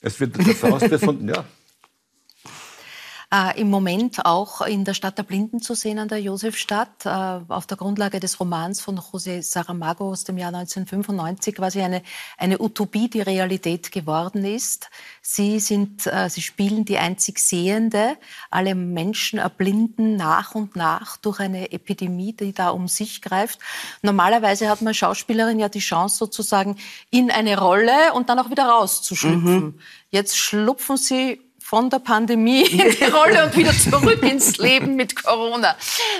[0.00, 1.44] Es wird, der Faust wird von, ja,
[3.32, 7.08] äh, im Moment auch in der Stadt der Blinden zu sehen an der Josefstadt, äh,
[7.48, 12.02] auf der Grundlage des Romans von José Saramago aus dem Jahr 1995, quasi eine,
[12.38, 14.90] eine Utopie, die Realität geworden ist.
[15.22, 18.16] Sie sind, äh, sie spielen die einzig Sehende.
[18.50, 23.60] Alle Menschen erblinden nach und nach durch eine Epidemie, die da um sich greift.
[24.02, 26.76] Normalerweise hat man Schauspielerin ja die Chance sozusagen
[27.10, 29.60] in eine Rolle und dann auch wieder rauszuschlüpfen.
[29.60, 29.78] Mhm.
[30.10, 35.14] Jetzt schlupfen sie von der Pandemie in die Rolle und wieder zurück ins Leben mit
[35.22, 35.76] Corona.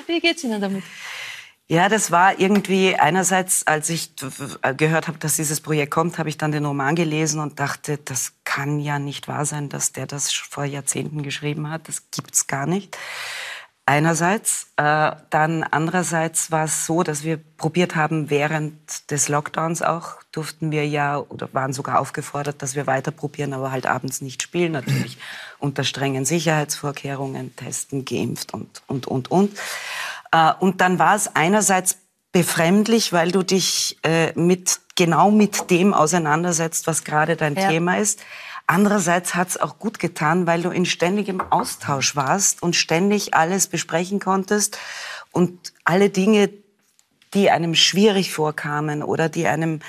[0.07, 0.85] Wie geht's Ihnen damit?
[1.67, 4.13] Ja, das war irgendwie einerseits, als ich
[4.77, 8.33] gehört habe, dass dieses Projekt kommt, habe ich dann den Roman gelesen und dachte, das
[8.45, 11.89] kann ja nicht wahr sein, dass der das vor Jahrzehnten geschrieben hat.
[11.89, 12.97] Das gibt's gar nicht.
[13.91, 20.23] Einerseits, äh, dann andererseits war es so, dass wir probiert haben, während des Lockdowns auch,
[20.31, 24.45] durften wir ja oder waren sogar aufgefordert, dass wir weiter probieren, aber halt abends nicht
[24.45, 25.19] spielen, natürlich
[25.59, 29.59] unter strengen Sicherheitsvorkehrungen, testen, geimpft und, und, und, und.
[30.31, 31.99] Äh, und dann war es einerseits
[32.31, 37.69] befremdlich, weil du dich äh, mit, genau mit dem auseinandersetzt, was gerade dein ja.
[37.69, 38.21] Thema ist.
[38.71, 43.67] Andererseits hat es auch gut getan, weil du in ständigem Austausch warst und ständig alles
[43.67, 44.79] besprechen konntest
[45.33, 46.51] und alle Dinge,
[47.35, 49.81] die einem schwierig vorkamen oder die einem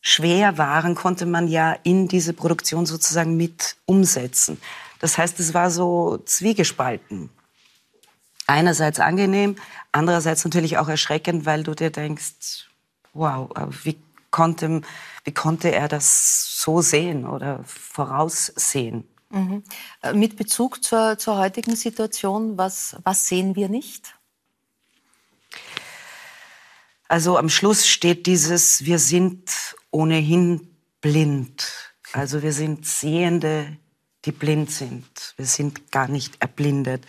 [0.00, 4.62] schwer waren, konnte man ja in diese Produktion sozusagen mit umsetzen.
[5.00, 7.30] Das heißt, es war so zwiegespalten.
[8.46, 9.56] Einerseits angenehm,
[9.90, 12.68] andererseits natürlich auch erschreckend, weil du dir denkst,
[13.12, 13.50] wow,
[13.82, 14.00] wie
[14.30, 14.82] konnte,
[15.24, 19.08] wie konnte er das so sehen oder voraussehen?
[19.30, 19.62] Mhm.
[20.02, 24.14] Äh, mit Bezug zur, zur heutigen Situation, was, was sehen wir nicht?
[27.08, 31.92] Also am Schluss steht dieses, wir sind ohnehin blind.
[32.12, 33.76] Also wir sind Sehende,
[34.24, 35.34] die blind sind.
[35.36, 37.06] Wir sind gar nicht erblindet.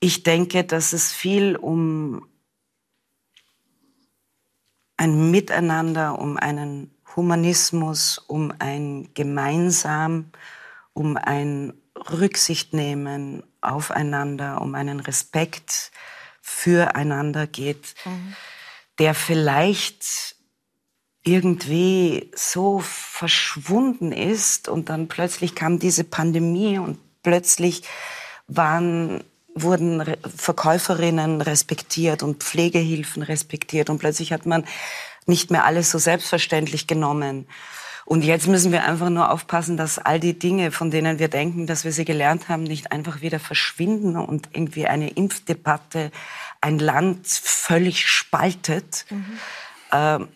[0.00, 2.26] ich denke, dass es viel um
[4.96, 10.30] ein Miteinander, um einen Humanismus, um ein Gemeinsam,
[10.92, 11.74] um ein
[12.10, 15.92] Rücksicht nehmen aufeinander, um einen Respekt
[16.40, 18.34] füreinander geht, mhm.
[18.98, 20.36] der vielleicht
[21.24, 27.82] irgendwie so verschwunden ist und dann plötzlich kam diese Pandemie und plötzlich
[28.48, 29.22] waren
[29.54, 34.64] wurden Verkäuferinnen respektiert und Pflegehilfen respektiert und plötzlich hat man
[35.26, 37.46] nicht mehr alles so selbstverständlich genommen.
[38.04, 41.66] Und jetzt müssen wir einfach nur aufpassen, dass all die Dinge, von denen wir denken,
[41.66, 46.10] dass wir sie gelernt haben, nicht einfach wieder verschwinden und irgendwie eine Impfdebatte
[46.60, 49.06] ein Land völlig spaltet.
[49.10, 49.38] Mhm.
[49.92, 50.28] Ähm,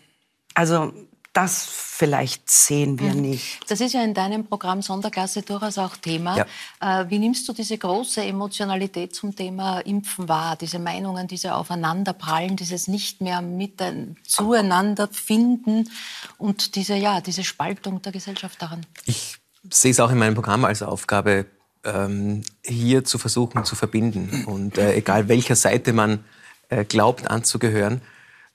[0.55, 0.93] also
[1.37, 1.65] das
[1.97, 3.21] vielleicht sehen wir mhm.
[3.21, 3.71] nicht.
[3.71, 6.47] Das ist ja in deinem Programm Sonderklasse durchaus auch Thema.
[6.81, 7.03] Ja.
[7.03, 10.57] Äh, wie nimmst du diese große Emotionalität zum Thema Impfen wahr?
[10.57, 13.83] Diese Meinungen, diese Aufeinanderprallen, dieses nicht mehr mit
[14.27, 15.91] zueinander finden
[16.39, 18.87] und diese, ja, diese Spaltung der Gesellschaft daran?
[19.05, 19.37] Ich
[19.71, 21.47] sehe es auch in meinem Programm als Aufgabe,
[21.85, 24.45] ähm, hier zu versuchen zu verbinden.
[24.47, 26.25] Und äh, egal welcher Seite man
[26.69, 28.01] äh, glaubt anzugehören,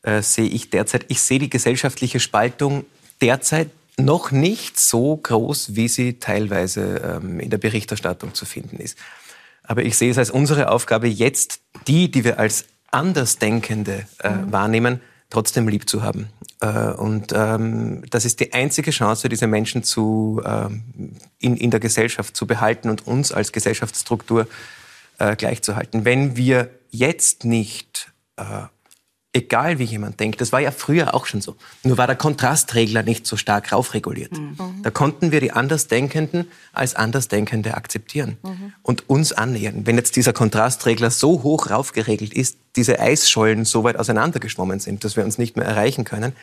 [0.04, 2.86] äh, sehe ich derzeit, ich sehe die gesellschaftliche Spaltung
[3.22, 8.97] derzeit noch nicht so groß, wie sie teilweise ähm, in der Berichterstattung zu finden ist.
[9.64, 14.52] Aber ich sehe es als unsere Aufgabe, jetzt die, die wir als Andersdenkende äh, mhm.
[14.52, 16.30] wahrnehmen, trotzdem lieb zu haben.
[16.62, 21.80] Äh, und ähm, das ist die einzige Chance, diese Menschen zu, ähm, in, in der
[21.80, 24.47] Gesellschaft zu behalten und uns als Gesellschaftsstruktur
[25.20, 26.06] äh, gleichzuhalten.
[26.06, 28.43] Wenn wir jetzt nicht äh,
[29.34, 30.41] egal wie jemand denkt.
[30.41, 31.55] Das war ja früher auch schon so.
[31.84, 34.38] Nur war der Kontrastregler nicht so stark raufreguliert.
[34.38, 34.82] Mhm.
[34.84, 38.73] Da konnten wir die Andersdenkenden als Andersdenkende akzeptieren mhm.
[38.82, 39.86] und uns annähern.
[39.86, 45.15] Wenn jetzt dieser Kontrastregler so hoch raufgeregelt ist, diese Eisschollen so weit auseinandergeschwommen sind, dass
[45.15, 46.34] wir uns nicht mehr erreichen können,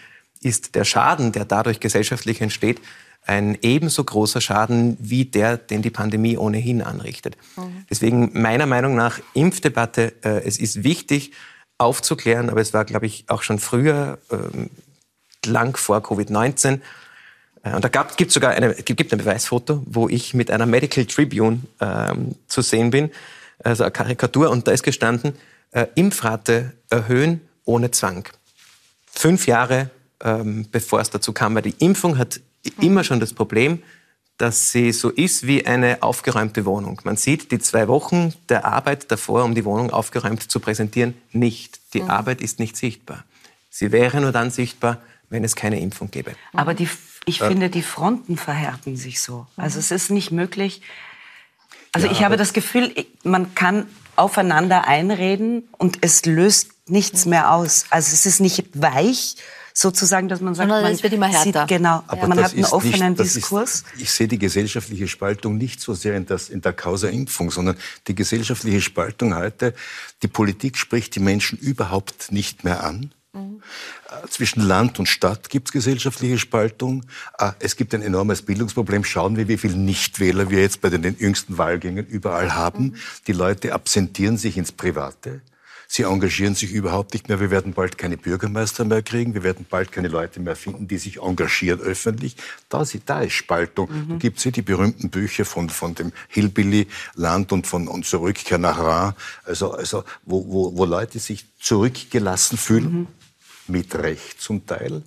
[0.41, 2.81] ist der Schaden, der dadurch gesellschaftlich entsteht,
[3.27, 7.37] ein ebenso großer Schaden wie der, den die Pandemie ohnehin anrichtet.
[7.57, 7.85] Mhm.
[7.91, 11.33] Deswegen meiner Meinung nach Impfdebatte, äh, es ist wichtig,
[11.79, 14.71] aufzuklären, aber es war, glaube ich, auch schon früher, ähm,
[15.45, 16.81] lang vor Covid-19.
[17.63, 21.07] Äh, und da gibt es sogar eine, gibt ein Beweisfoto, wo ich mit einer Medical
[21.07, 23.11] Tribune ähm, zu sehen bin,
[23.63, 25.35] also eine Karikatur, und da ist gestanden,
[25.71, 28.29] äh, Impfrate erhöhen ohne Zwang.
[29.11, 29.91] Fünf Jahre
[30.23, 32.41] ähm, bevor es dazu kam, weil die Impfung hat
[32.81, 33.83] immer schon das Problem,
[34.39, 37.01] dass sie so ist wie eine aufgeräumte Wohnung.
[37.05, 41.81] Man sieht die zwei Wochen der Arbeit davor, um die Wohnung aufgeräumt zu präsentieren, nicht.
[41.93, 42.11] Die mhm.
[42.11, 43.25] Arbeit ist nicht sichtbar.
[43.69, 46.37] Sie wäre nur dann sichtbar, wenn es keine Impfung gäbe.
[46.53, 46.89] Aber die,
[47.27, 47.49] ich äh.
[47.49, 49.47] finde, die Fronten verhärten sich so.
[49.57, 50.83] Also es ist nicht möglich.
[51.93, 57.53] Also ja, ich habe das Gefühl, man kann aufeinander einreden und es löst nichts mehr
[57.53, 57.87] aus.
[57.91, 59.37] Also es ist nicht weich,
[59.79, 61.61] sozusagen, dass man sagt, Sondern man es wird immer härter.
[61.61, 63.85] Sieht, genau, aber man hat einen offenen nicht, Diskurs.
[63.95, 67.51] Ist, ich sehe die gesellschaftliche Spaltung nicht so sehr in, das, in der Causa Impfung,
[67.51, 67.77] sondern
[68.09, 69.75] die gesellschaftliche Spaltung heute,
[70.23, 73.13] die Politik spricht die Menschen überhaupt nicht mehr an.
[73.33, 73.63] Mhm.
[74.31, 77.05] Zwischen Land und Stadt gibt es gesellschaftliche Spaltung.
[77.39, 79.05] Äh, es gibt ein enormes Bildungsproblem.
[79.05, 82.85] Schauen wir, wie viele Nichtwähler wir jetzt bei den jüngsten Wahlgängen überall haben.
[82.85, 82.95] Mhm.
[83.29, 85.43] Die Leute absentieren sich ins Private.
[85.91, 87.41] Sie engagieren sich überhaupt nicht mehr.
[87.41, 89.33] Wir werden bald keine Bürgermeister mehr kriegen.
[89.33, 92.37] Wir werden bald keine Leute mehr finden, die sich engagieren öffentlich.
[92.69, 93.91] Da, da ist Spaltung.
[93.91, 94.09] Mhm.
[94.11, 98.59] Da gibt es ja die berühmten Bücher von, von dem Hillbilly-Land und von und Zurückkehr
[98.59, 99.17] nach Ra.
[99.45, 103.07] Also, also wo, wo, wo Leute sich zurückgelassen fühlen, mhm.
[103.67, 105.03] mit Recht zum Teil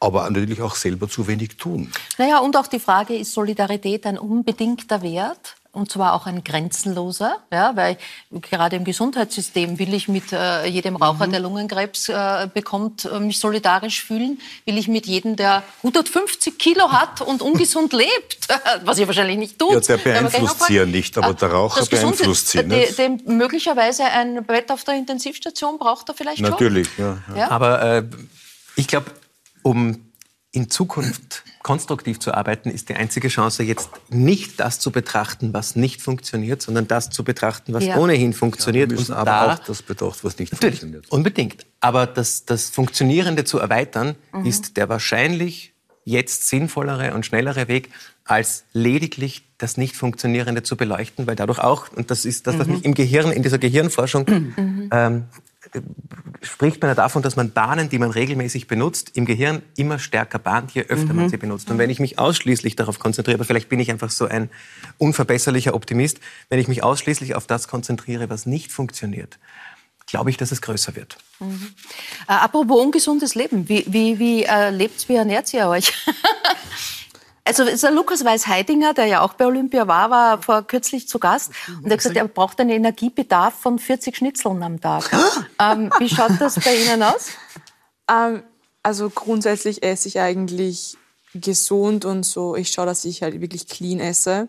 [0.00, 1.90] aber natürlich auch selber zu wenig tun.
[2.18, 5.56] Naja, und auch die Frage, ist Solidarität ein unbedingter Wert?
[5.74, 7.98] Und zwar auch ein grenzenloser, ja, weil
[8.30, 11.32] gerade im Gesundheitssystem will ich mit äh, jedem Raucher, mhm.
[11.32, 16.92] der Lungenkrebs äh, bekommt, äh, mich solidarisch fühlen, will ich mit jedem, der 150 Kilo
[16.92, 18.48] hat und ungesund lebt,
[18.84, 19.72] was ich wahrscheinlich nicht tut.
[19.72, 22.62] Ja, der beeinflusst sie ja nicht, aber der Raucher beeinflusst sie.
[22.62, 22.98] nicht.
[22.98, 27.04] Dem möglicherweise ein Bett auf der Intensivstation braucht er vielleicht Natürlich, schon.
[27.04, 27.50] Natürlich, ja, ja.
[27.50, 28.04] Aber äh,
[28.76, 29.10] ich glaube,
[29.62, 30.12] um
[30.52, 35.76] in Zukunft konstruktiv zu arbeiten, ist die einzige Chance, jetzt nicht das zu betrachten, was
[35.76, 37.96] nicht funktioniert, sondern das zu betrachten, was ja.
[37.96, 38.90] ohnehin funktioniert.
[38.90, 41.10] Ja, wir müssen und aber da, auch das bedacht, was nicht funktioniert.
[41.10, 41.66] Unbedingt.
[41.80, 44.44] Aber das, das Funktionierende zu erweitern, mhm.
[44.44, 45.72] ist der wahrscheinlich
[46.04, 47.88] jetzt sinnvollere und schnellere Weg,
[48.26, 52.66] als lediglich das nicht Funktionierende zu beleuchten, weil dadurch auch, und das ist das, was
[52.66, 52.74] mhm.
[52.74, 54.90] mich im Gehirn, in dieser Gehirnforschung mhm.
[54.92, 55.24] ähm,
[56.42, 60.38] spricht man ja davon, dass man Bahnen, die man regelmäßig benutzt, im Gehirn immer stärker
[60.38, 61.20] bahnt, je öfter mhm.
[61.20, 61.70] man sie benutzt.
[61.70, 64.50] Und wenn ich mich ausschließlich darauf konzentriere, aber vielleicht bin ich einfach so ein
[64.98, 69.38] unverbesserlicher Optimist, wenn ich mich ausschließlich auf das konzentriere, was nicht funktioniert,
[70.06, 71.16] glaube ich, dass es größer wird.
[71.40, 71.74] Mhm.
[72.28, 75.92] Äh, apropos ungesundes Leben, wie, wie, wie äh, lebt wie ernährt ihr euch?
[77.46, 81.52] Also der Lukas Weiß-Heidinger, der ja auch bei Olympia war, war vor kürzlich zu Gast
[81.68, 85.10] und er hat gesagt, er braucht einen Energiebedarf von 40 Schnitzeln am Tag.
[85.60, 87.28] ähm, wie schaut das bei Ihnen aus?
[88.10, 88.42] Ähm,
[88.82, 90.96] also grundsätzlich esse ich eigentlich
[91.34, 92.56] gesund und so.
[92.56, 94.48] Ich schaue, dass ich halt wirklich clean esse.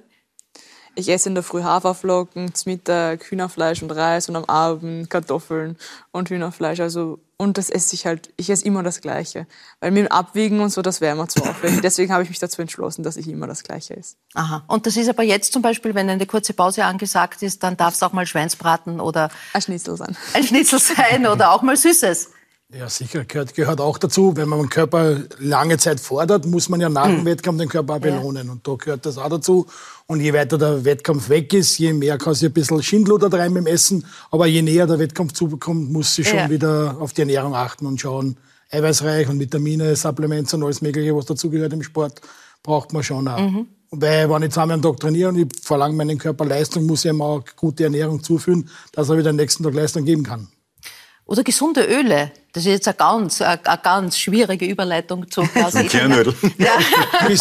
[0.96, 5.78] Ich esse in der Früh Haferflocken, zum Mittag Hühnerfleisch und Reis und am Abend Kartoffeln
[6.12, 6.80] und Hühnerfleisch.
[6.80, 9.46] Also, und das esse ich halt, ich esse immer das Gleiche.
[9.80, 11.82] Weil mit dem Abwiegen und so, das wäre immer zu aufwendig.
[11.82, 14.16] Deswegen habe ich mich dazu entschlossen, dass ich immer das Gleiche esse.
[14.34, 14.64] Aha.
[14.68, 17.94] Und das ist aber jetzt zum Beispiel, wenn eine kurze Pause angesagt ist, dann darf
[17.96, 19.30] es auch mal Schweinsbraten oder...
[19.54, 20.16] Ein Schnitzel sein.
[20.34, 22.32] Ein Schnitzel sein oder auch mal Süßes.
[22.74, 24.36] Ja, sicher, gehört, gehört auch dazu.
[24.36, 27.26] Wenn man den Körper lange Zeit fordert, muss man ja nach dem hm.
[27.26, 28.48] Wettkampf den Körper auch belohnen.
[28.48, 28.52] Ja.
[28.54, 29.68] Und da gehört das auch dazu.
[30.08, 33.54] Und je weiter der Wettkampf weg ist, je mehr kann sie ein bisschen Schindluder rein
[33.54, 34.06] beim Essen.
[34.32, 36.50] Aber je näher der Wettkampf zubekommt, muss sie schon ja.
[36.50, 38.38] wieder auf die Ernährung achten und schauen.
[38.72, 42.20] Eiweißreich und Vitamine, Supplements und alles Mögliche, was dazugehört im Sport,
[42.64, 43.40] braucht man schon auch.
[43.40, 43.68] Mhm.
[43.92, 47.12] Weil, wenn ich zweimal am Tag trainiere und ich verlange meinen Körper Leistung, muss ich
[47.12, 50.48] ihm auch gute Ernährung zuführen, dass er wieder am nächsten Tag Leistung geben kann.
[51.26, 52.32] Oder gesunde Öle.
[52.56, 56.34] Das ist jetzt eine ganz, eine, ganz schwierige Überleitung zu Klaus Kernöl.
[56.58, 56.72] Ja.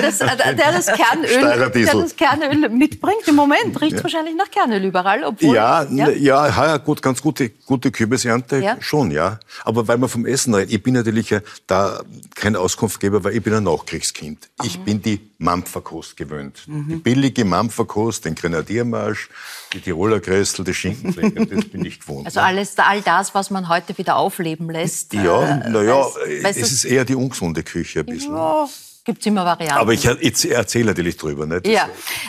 [0.00, 3.26] Das, äh, der, das Kernöl, der das Kernöl mitbringt.
[3.26, 4.04] Im Moment riecht es ja.
[4.04, 5.24] wahrscheinlich nach Kernöl überall.
[5.24, 8.76] Obwohl, ja, ja, ja, ja gut, ganz gute, gute Kürbisernte ja.
[8.80, 9.40] schon, ja.
[9.64, 11.34] Aber weil man vom Essen redet, ich bin natürlich
[11.66, 12.00] da
[12.34, 14.48] kein Auskunftgeber, weil ich bin ein Nachkriegskind.
[14.60, 14.66] Mhm.
[14.66, 16.62] Ich bin die Mampferkost gewöhnt.
[16.66, 16.88] Mhm.
[16.88, 19.28] Die billige Mampferkost, den Grenadiermarsch,
[19.72, 22.26] die Tiroler Kressel, die Schinkenflecken, das bin ich gewohnt.
[22.26, 25.12] Also alles, all das, was man heute wieder aufleben lässt.
[25.12, 26.06] Ja, äh, naja,
[26.44, 28.34] es ist eher die ungesunde Küche ein bisschen.
[28.34, 28.68] Ja
[29.08, 29.80] gibt es immer Varianten.
[29.80, 31.46] Aber ich, ich erzähle natürlich drüber.
[31.46, 31.66] Nicht?
[31.66, 31.88] Ja,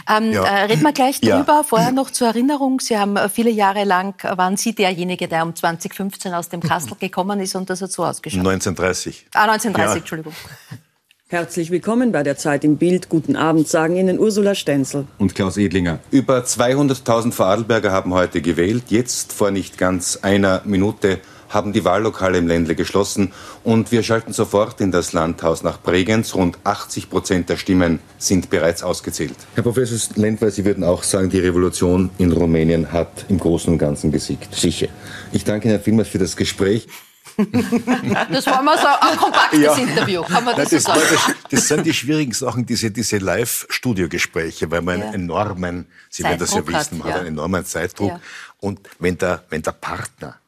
[0.09, 0.45] ähm, ja.
[0.45, 1.45] Äh, reden wir gleich drüber.
[1.45, 1.63] Ja.
[1.63, 5.43] Vorher noch zur Erinnerung, Sie haben äh, viele Jahre lang, äh, waren Sie derjenige, der
[5.43, 8.39] um 2015 aus dem Kastel gekommen ist und das hat so ausgeschaut?
[8.39, 9.27] 1930.
[9.33, 9.99] Ah, 1930, ja.
[9.99, 10.33] Entschuldigung.
[11.27, 13.09] Herzlich willkommen bei der Zeit im Bild.
[13.09, 15.05] Guten Abend, sagen Ihnen Ursula Stenzel.
[15.17, 15.99] Und Klaus Edlinger.
[16.11, 18.85] Über 200.000 Vorarlberger haben heute gewählt.
[18.87, 23.33] Jetzt, vor nicht ganz einer Minute, haben die Wahllokale im Ländle geschlossen.
[23.63, 26.35] Und wir schalten sofort in das Landhaus nach Bregenz.
[26.35, 29.35] Rund 80 Prozent der Stimmen sind bereits ausgezählt.
[29.55, 33.79] Herr Professor Lendwey, Sie würden auch sagen, die Revolution in Rumänien hat im Großen und
[33.79, 34.53] Ganzen gesiegt.
[34.55, 34.87] Sicher.
[35.31, 36.87] Ich danke Ihnen vielmals für das Gespräch.
[38.31, 39.75] Das war mal so ein kompaktes ja.
[39.75, 40.23] Interview.
[40.23, 44.69] Kann man das, Nein, das, so das, das, sind die schwierigen Sachen, diese, diese Live-Studio-Gespräche,
[44.71, 45.05] weil man ja.
[45.05, 47.13] einen enormen, Sie werden das ja wissen, man ja.
[47.13, 48.19] hat einen enormen Zeitdruck.
[48.59, 50.39] Und wenn der, wenn der Partner,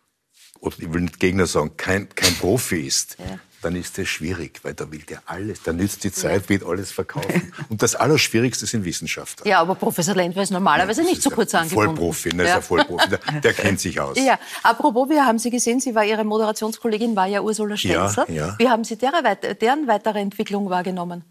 [0.61, 3.17] ich will nicht Gegner sagen, kein, kein Profi ist,
[3.61, 6.91] dann ist das schwierig, weil da will der alles, da nützt die Zeit, wird alles
[6.91, 7.53] verkaufen.
[7.69, 9.45] Und das Allerschwierigste sind Wissenschaftler.
[9.47, 11.95] Ja, aber Professor Lendwer ist normalerweise ja, nicht so kurz angebunden.
[11.95, 12.49] Vollprofi, ne, ja.
[12.49, 14.17] ist ein Vollprofi, der, der, kennt sich aus.
[14.17, 18.25] Ja, apropos, wie haben Sie gesehen, Sie war Ihre Moderationskollegin, war ja Ursula Stenzel.
[18.27, 18.55] Ja, ja.
[18.57, 19.23] Wie haben Sie deren,
[19.59, 21.23] deren weitere Entwicklung wahrgenommen?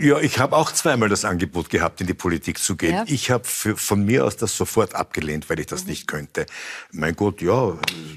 [0.00, 2.94] Ja, ich habe auch zweimal das Angebot gehabt, in die Politik zu gehen.
[2.94, 3.04] Ja.
[3.06, 5.90] Ich habe von mir aus das sofort abgelehnt, weil ich das mhm.
[5.90, 6.46] nicht könnte.
[6.90, 7.76] Mein Gott, ja,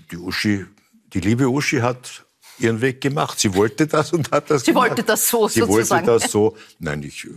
[0.09, 0.65] die Uschi,
[1.13, 2.25] die liebe Uschi hat
[2.57, 3.38] ihren Weg gemacht.
[3.38, 4.91] Sie wollte das und hat das Sie gemacht.
[4.91, 6.07] wollte das so Sie sozusagen.
[6.07, 6.55] wollte das so.
[6.79, 7.27] Nein, ich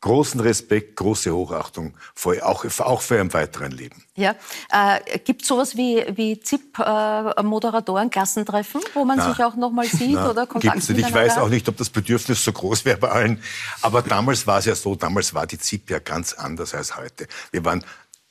[0.00, 4.04] großen Respekt, große Hochachtung, für, auch, auch für ein weiteren Leben.
[4.14, 4.34] Ja,
[4.70, 9.70] äh, gibt es sowas wie, wie ZIP-Moderatoren, äh, Klassentreffen, wo man na, sich auch noch
[9.70, 11.06] mal sieht na, oder Kontakt gibt's nicht.
[11.06, 13.42] Ich weiß auch nicht, ob das Bedürfnis so groß wäre bei allen.
[13.82, 17.26] Aber damals war es ja so, damals war die ZIP ja ganz anders als heute.
[17.50, 17.84] Wir waren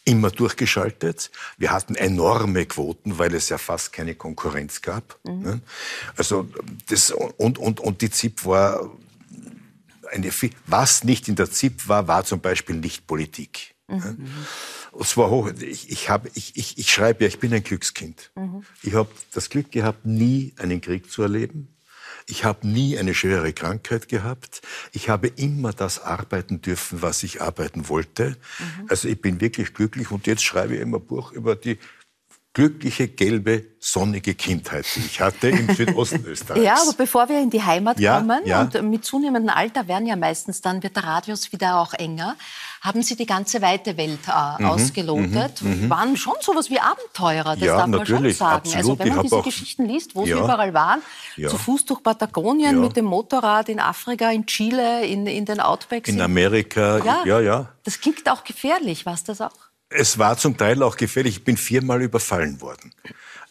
[0.07, 1.32] immer durchgeschaltet.
[1.57, 5.19] Wir hatten enorme Quoten, weil es ja fast keine Konkurrenz gab.
[5.23, 5.41] Mhm.
[5.41, 5.61] Ne?
[6.15, 6.47] Also
[6.88, 8.89] das, und, und, und die ZIP war
[10.12, 10.32] eine,
[10.66, 13.76] was nicht in der ZIP war, war zum Beispiel nicht Politik.
[13.88, 14.28] Mhm.
[14.99, 15.49] Es war hoch.
[15.62, 18.32] Ich, ich, hab, ich, ich, ich schreibe ja, ich bin ein Glückskind.
[18.36, 18.64] Mhm.
[18.84, 21.70] Ich habe das Glück gehabt, nie einen Krieg zu erleben.
[22.30, 24.62] Ich habe nie eine schwere Krankheit gehabt.
[24.91, 28.32] Ich habe immer das arbeiten dürfen, was ich arbeiten wollte.
[28.60, 28.86] Mhm.
[28.89, 31.80] Also ich bin wirklich glücklich und jetzt schreibe ich immer ein Buch über die
[32.58, 36.66] glückliche, gelbe, sonnige Kindheit, die ich hatte im Südosten Österreichs.
[36.66, 38.62] Ja, aber bevor wir in die Heimat ja, kommen ja.
[38.62, 42.36] und mit zunehmendem Alter werden ja meistens dann wird der Radius wieder auch enger,
[42.82, 45.89] haben Sie die ganze weite Welt äh, mhm, ausgelotet, mhm, mhm.
[45.91, 48.55] waren schon sowas wie Abenteurer, das ja, darf man schon sagen.
[48.55, 48.78] Absolut.
[48.78, 51.01] Also wenn man diese Geschichten liest, wo ja, Sie überall waren,
[51.36, 56.10] zu Fuß durch Patagonien, mit dem Motorrad in Afrika, in Chile, in, in den Outbacks.
[56.10, 57.70] In Amerika, ja, ja.
[57.84, 59.66] Das klingt auch gefährlich, was das auch?
[59.89, 61.38] Es war zum Teil auch gefährlich.
[61.38, 62.93] Ich bin viermal überfallen worden.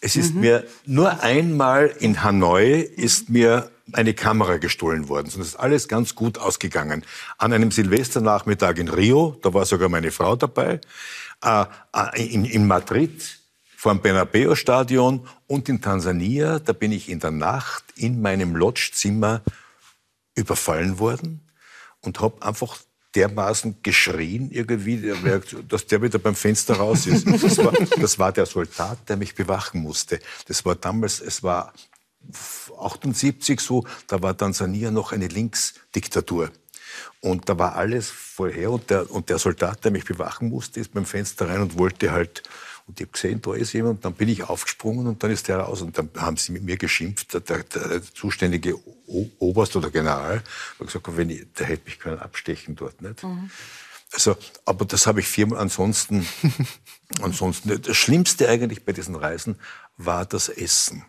[0.01, 0.41] Es ist mhm.
[0.41, 5.29] mir nur einmal in Hanoi ist mir eine Kamera gestohlen worden.
[5.29, 7.05] Es ist alles ganz gut ausgegangen.
[7.39, 10.81] An einem Silvesternachmittag in Rio, da war sogar meine Frau dabei,
[11.43, 11.65] äh,
[11.95, 13.39] äh in, in Madrid
[13.77, 19.43] vor dem Bernabeu-Stadion und in Tansania, da bin ich in der Nacht in meinem Lodgezimmer
[20.35, 21.49] überfallen worden
[22.01, 22.79] und habe einfach
[23.17, 25.13] dermaßen geschrien irgendwie,
[25.67, 27.27] dass der wieder beim Fenster raus ist.
[27.27, 30.21] Das war, das war der Soldat, der mich bewachen musste.
[30.47, 31.73] Das war damals, es war
[32.79, 36.51] 78 so, da war Tansania noch eine Linksdiktatur.
[37.21, 40.93] Und da war alles vorher und der, und der Soldat, der mich bewachen musste, ist
[40.93, 42.43] beim Fenster rein und wollte halt
[42.87, 45.49] und ich habe gesehen, da ist jemand, und dann bin ich aufgesprungen und dann ist
[45.49, 45.83] der raus.
[45.83, 48.77] Und dann haben sie mit mir geschimpft, der, der, der zuständige
[49.09, 50.43] o Oberst oder General,
[50.79, 53.23] hat gesagt, wenn ich, der hätte mich können abstechen dort, nicht?
[53.23, 53.51] Mhm.
[54.13, 56.27] Also, aber das habe ich viermal ansonsten,
[57.21, 59.57] ansonsten, das Schlimmste eigentlich bei diesen Reisen
[59.97, 61.05] war das Essen.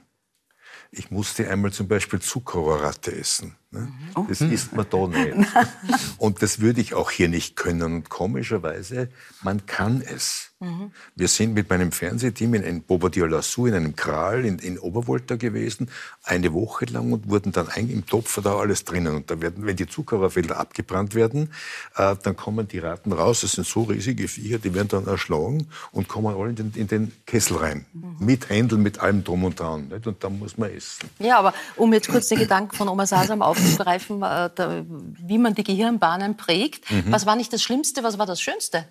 [0.92, 3.56] Ich musste einmal zum Beispiel Zuckerrohrratte essen.
[3.78, 3.92] Ne?
[4.16, 4.26] Oh.
[4.28, 5.48] Das isst man da nicht.
[6.18, 7.82] Und das würde ich auch hier nicht können.
[7.82, 9.10] Und komischerweise,
[9.44, 10.52] man kann es.
[10.60, 10.92] Mhm.
[11.16, 15.90] Wir sind mit meinem Fernsehteam in, Bobadilla-Lassou, in einem Kral in, in Obervolta gewesen,
[16.24, 19.16] eine Woche lang und wurden dann ein, im Topf da alles drinnen.
[19.16, 21.52] Und da werden, wenn die Zuckerrohrfelder abgebrannt werden,
[21.96, 23.42] äh, dann kommen die Ratten raus.
[23.42, 26.88] Das sind so riesige Viecher, die werden dann erschlagen und kommen alle in den, in
[26.88, 27.86] den Kessel rein.
[27.94, 28.16] Mhm.
[28.20, 29.90] Mit Händeln, mit allem drum und dran.
[29.90, 30.08] Nicht?
[30.08, 31.08] Und dann muss man essen.
[31.20, 35.56] Ja, aber um jetzt kurz den Gedanken von Oma Sasam aufzugreifen, äh, da, wie man
[35.56, 36.90] die Gehirnbahnen prägt.
[36.92, 37.12] Mhm.
[37.12, 38.88] Was war nicht das Schlimmste, was war das Schönste?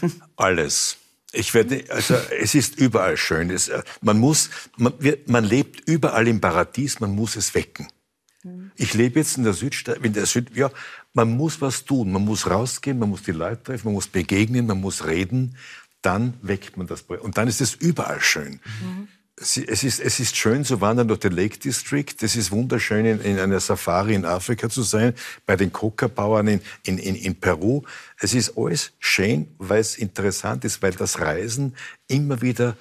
[0.36, 0.96] Alles.
[1.32, 3.50] Ich werde, also es ist überall schön.
[3.50, 4.94] Es, äh, man muss, man,
[5.26, 7.00] man, lebt überall im Paradies.
[7.00, 7.88] Man muss es wecken.
[8.76, 10.70] Ich lebe jetzt in der Südstadt, in der Süd, ja,
[11.14, 12.12] man muss was tun.
[12.12, 15.56] Man muss rausgehen, man muss die Leute treffen, man muss begegnen, man muss reden.
[16.00, 17.02] Dann weckt man das.
[17.02, 18.60] Und dann ist es überall schön.
[18.80, 19.08] Mhm
[19.38, 22.14] es ist, es ist schön zu wandern durch den Lake District.
[22.22, 25.14] Es ist wunderschön, in, in einer Safari in Afrika zu sein,
[25.44, 27.82] bei den Coca-Bauern in, in, in, in Peru.
[28.18, 31.76] Es ist alles schön, weil es interessant ist, weil das Reisen
[32.08, 32.76] immer wieder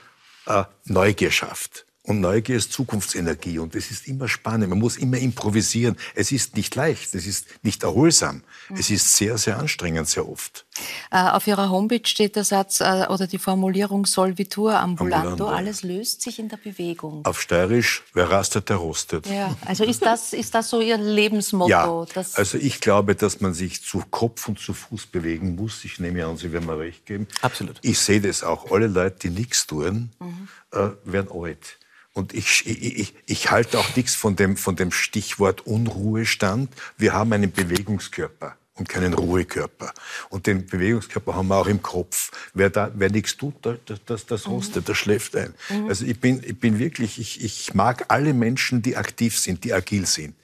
[0.46, 1.86] äh, Neugier schafft.
[2.06, 4.70] Und Neugier ist Zukunftsenergie und es ist immer spannend.
[4.70, 5.98] Man muss immer improvisieren.
[6.14, 8.44] Es ist nicht leicht, es ist nicht erholsam.
[8.70, 8.76] Mhm.
[8.78, 10.66] Es ist sehr, sehr anstrengend, sehr oft.
[11.12, 15.30] Äh, auf Ihrer Homepage steht der Satz äh, oder die Formulierung Solvitur ambulanto.
[15.30, 15.56] ambulanto.
[15.56, 17.26] Alles löst sich in der Bewegung.
[17.26, 19.26] Auf Steirisch, wer rastet, der rostet.
[19.28, 21.70] Ja, also ist das, ist das so Ihr Lebensmotto?
[21.70, 25.84] Ja, also ich glaube, dass man sich zu Kopf und zu Fuß bewegen muss.
[25.86, 27.28] Ich nehme an, Sie werden mir recht geben.
[27.42, 27.80] Absolut.
[27.82, 28.72] Ich sehe das auch.
[28.72, 30.48] Alle Leute, die nichts tun, mhm.
[30.72, 31.80] äh, werden alt.
[32.16, 36.74] Und ich, ich, ich, ich halte auch nichts von dem, von dem Stichwort Unruhestand.
[36.98, 39.94] Wir haben einen Bewegungskörper und keinen Ruhekörper.
[40.30, 42.32] Und den Bewegungskörper haben wir auch im Kopf.
[42.54, 44.86] Wer, da, wer nichts tut, das, das, das rostet, mhm.
[44.86, 45.54] das schläft ein.
[45.70, 45.90] Mhm.
[45.90, 49.74] Also ich bin, ich bin wirklich, ich, ich mag alle Menschen, die aktiv sind, die
[49.74, 50.36] agil sind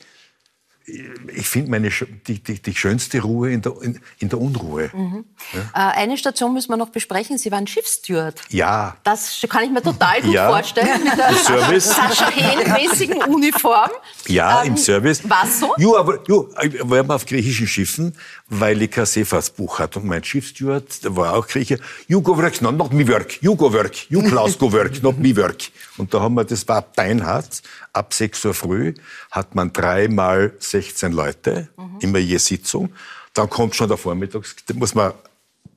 [0.86, 4.90] ich finde meine die, die, die, schönste Ruhe in der, in, in der Unruhe.
[4.94, 5.26] Mhm.
[5.54, 5.92] Ja?
[5.92, 7.38] Äh, eine Station müssen wir noch besprechen.
[7.38, 8.42] Sie waren Schiffssteward.
[8.50, 8.98] Ja.
[9.04, 10.50] Das kann ich mir total gut ja.
[10.50, 11.04] vorstellen.
[11.04, 11.86] Mit der Service.
[11.86, 12.32] Sascha
[12.74, 13.92] mäßigen Uniform.
[14.28, 15.22] Ja, ähm, im Service.
[15.24, 15.74] Was so?
[15.78, 18.18] Jo, aber jo, ich war mal auf griechischen Schiffen,
[18.48, 20.00] weil ich kein Seefahrtsbuch hatte.
[20.00, 21.80] Und mein Schiffssteward, der war auch Grieche.
[22.08, 23.42] You go work, no, not me work.
[23.42, 24.10] You go work.
[24.10, 25.62] You Klaus go work, not me work.
[25.98, 27.62] Und da haben wir, das war beinhart.
[27.94, 28.94] Ab 6 Uhr früh
[29.30, 32.00] hat man dreimal 16 Leute, mhm.
[32.00, 32.92] immer je Sitzung.
[33.34, 35.14] Dann kommt schon der Vormittags, da muss man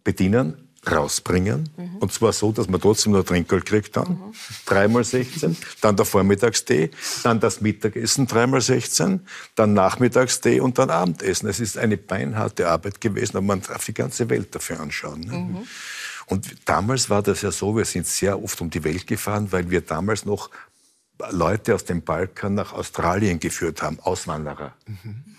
[0.03, 1.69] bedienen, rausbringen.
[1.77, 1.97] Mhm.
[1.99, 4.09] Und zwar so, dass man trotzdem nur Trinkgeld kriegt dann.
[4.09, 4.35] Mhm.
[4.67, 5.57] Dreimal 16.
[5.81, 6.91] Dann der Vormittagstee.
[7.23, 9.21] Dann das Mittagessen dreimal 16.
[9.55, 11.49] Dann Nachmittagstee und dann Abendessen.
[11.49, 15.21] Es ist eine beinharte Arbeit gewesen, aber man darf die ganze Welt dafür anschauen.
[15.21, 15.33] Ne?
[15.33, 15.67] Mhm.
[16.27, 19.71] Und damals war das ja so, wir sind sehr oft um die Welt gefahren, weil
[19.71, 20.51] wir damals noch
[21.31, 24.75] Leute aus dem Balkan nach Australien geführt haben, Auswanderer.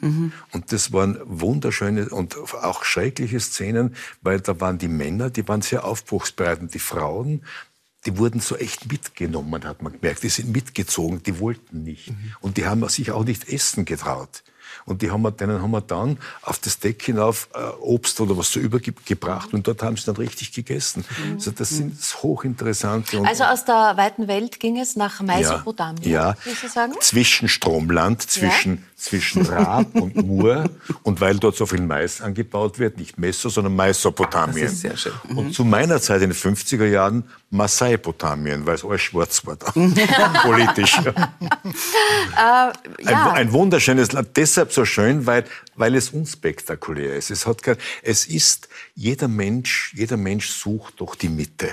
[0.02, 0.32] Mhm.
[0.52, 5.62] Und das waren wunderschöne und auch schreckliche Szenen, weil da waren die Männer, die waren
[5.62, 7.44] sehr aufbruchsbereit und die Frauen,
[8.06, 10.24] die wurden so echt mitgenommen, hat man gemerkt.
[10.24, 12.12] Die sind mitgezogen, die wollten nicht.
[12.12, 12.36] Mhm.
[12.40, 14.44] Und die haben sich auch nicht essen getraut.
[14.86, 18.38] Und die haben wir, denen haben wir dann auf das Deck hinauf äh, Obst oder
[18.38, 21.04] was so übergebracht und dort haben sie dann richtig gegessen.
[21.24, 21.34] Mhm.
[21.34, 23.20] Also das sind hochinteressante.
[23.26, 28.84] Also aus der weiten Welt ging es nach Mesopotamien, ja, ja zwischen Stromland, zwischen, ja?
[28.96, 30.70] Zwischen Raab und Mur
[31.04, 34.64] und weil dort so viel Mais angebaut wird, nicht Meso, sondern Mesopotamien.
[34.64, 35.12] Das ist sehr schön.
[35.28, 35.38] Mhm.
[35.38, 39.72] Und zu meiner Zeit in den 50er Jahren Masaipotamien, weil es alles schwarz war da.
[40.44, 40.98] Politisch.
[40.98, 41.12] Äh,
[42.38, 42.74] ja.
[43.02, 44.30] ein, ein, wunderschönes Land.
[44.36, 47.32] Deshalb so schön, weil, weil es unspektakulär ist.
[47.32, 51.70] Es hat kein, es ist, jeder Mensch, jeder Mensch sucht doch die Mitte.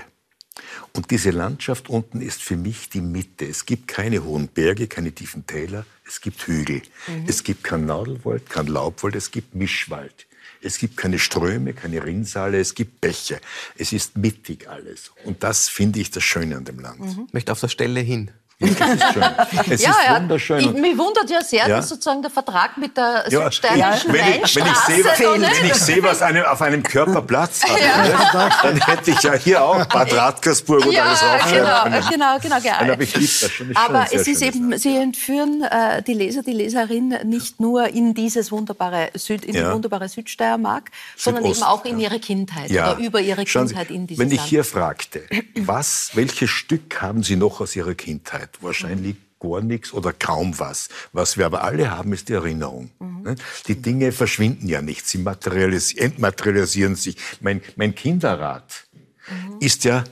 [0.95, 3.47] Und diese Landschaft unten ist für mich die Mitte.
[3.47, 6.83] Es gibt keine hohen Berge, keine tiefen Täler, es gibt Hügel.
[7.07, 7.25] Mhm.
[7.27, 10.27] Es gibt kein Nadelwald, kein Laubwald, es gibt Mischwald.
[10.61, 13.41] Es gibt keine Ströme, keine Rinnsale, es gibt Bäche.
[13.77, 15.11] Es ist mittig alles.
[15.25, 17.01] Und das finde ich das Schöne an dem Land.
[17.01, 17.25] Mhm.
[17.27, 18.31] Ich möchte auf der Stelle hin.
[18.63, 19.23] Ja, das ist schön.
[19.71, 20.59] Es ja, ist ja, wunderschön.
[20.61, 21.77] Ich, mich wundert ja sehr, Ja.
[21.77, 25.67] dass sozusagen der Vertrag mit der Ja, südsteirischen wenn, ich, wenn, ich sehe, was, wenn
[25.67, 29.63] ich sehe, was einem, auf einem Körper Platz hat, ne, dann hätte ich ja hier
[29.63, 32.09] auch Bad Radkersburg und alles ja, aufschreiben genau, können.
[32.11, 32.77] genau, genau, genau.
[32.81, 33.77] Nein, aber ich liebe das schon.
[33.77, 34.83] Aber es ist eben, Land.
[34.83, 39.59] Sie entführen äh, die Leser, die Leserin nicht nur in dieses wunderbare Süd, in die
[39.59, 39.73] Ja.
[39.73, 42.93] wunderbare Südsteiermark, sondern eben Südost, auch in ihre Kindheit Ja.
[42.93, 45.23] oder über ihre Schauen Sie, Kindheit in dieses Wenn ich hier fragte,
[45.57, 48.51] was, welches Stück haben Sie noch aus Ihrer Kindheit?
[48.61, 50.89] Wahrscheinlich gar nichts oder kaum was.
[51.13, 52.91] Was wir aber alle haben, ist die Erinnerung.
[53.01, 53.23] Mhm.
[53.23, 53.35] Ne?
[53.67, 57.17] Die Dinge verschwinden ja nicht, sie materialis entmaterialisieren sich.
[57.41, 58.87] Mein, mein Kinderrad
[59.31, 59.59] Mhm.
[59.61, 60.05] ist ja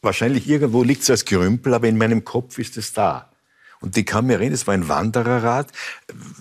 [0.00, 3.30] wahrscheinlich irgendwo liegt es als Gerümpel, aber in meinem Kopf ist es da.
[3.80, 5.70] Und ich kann mich erinnern, es war ein Wandererrad.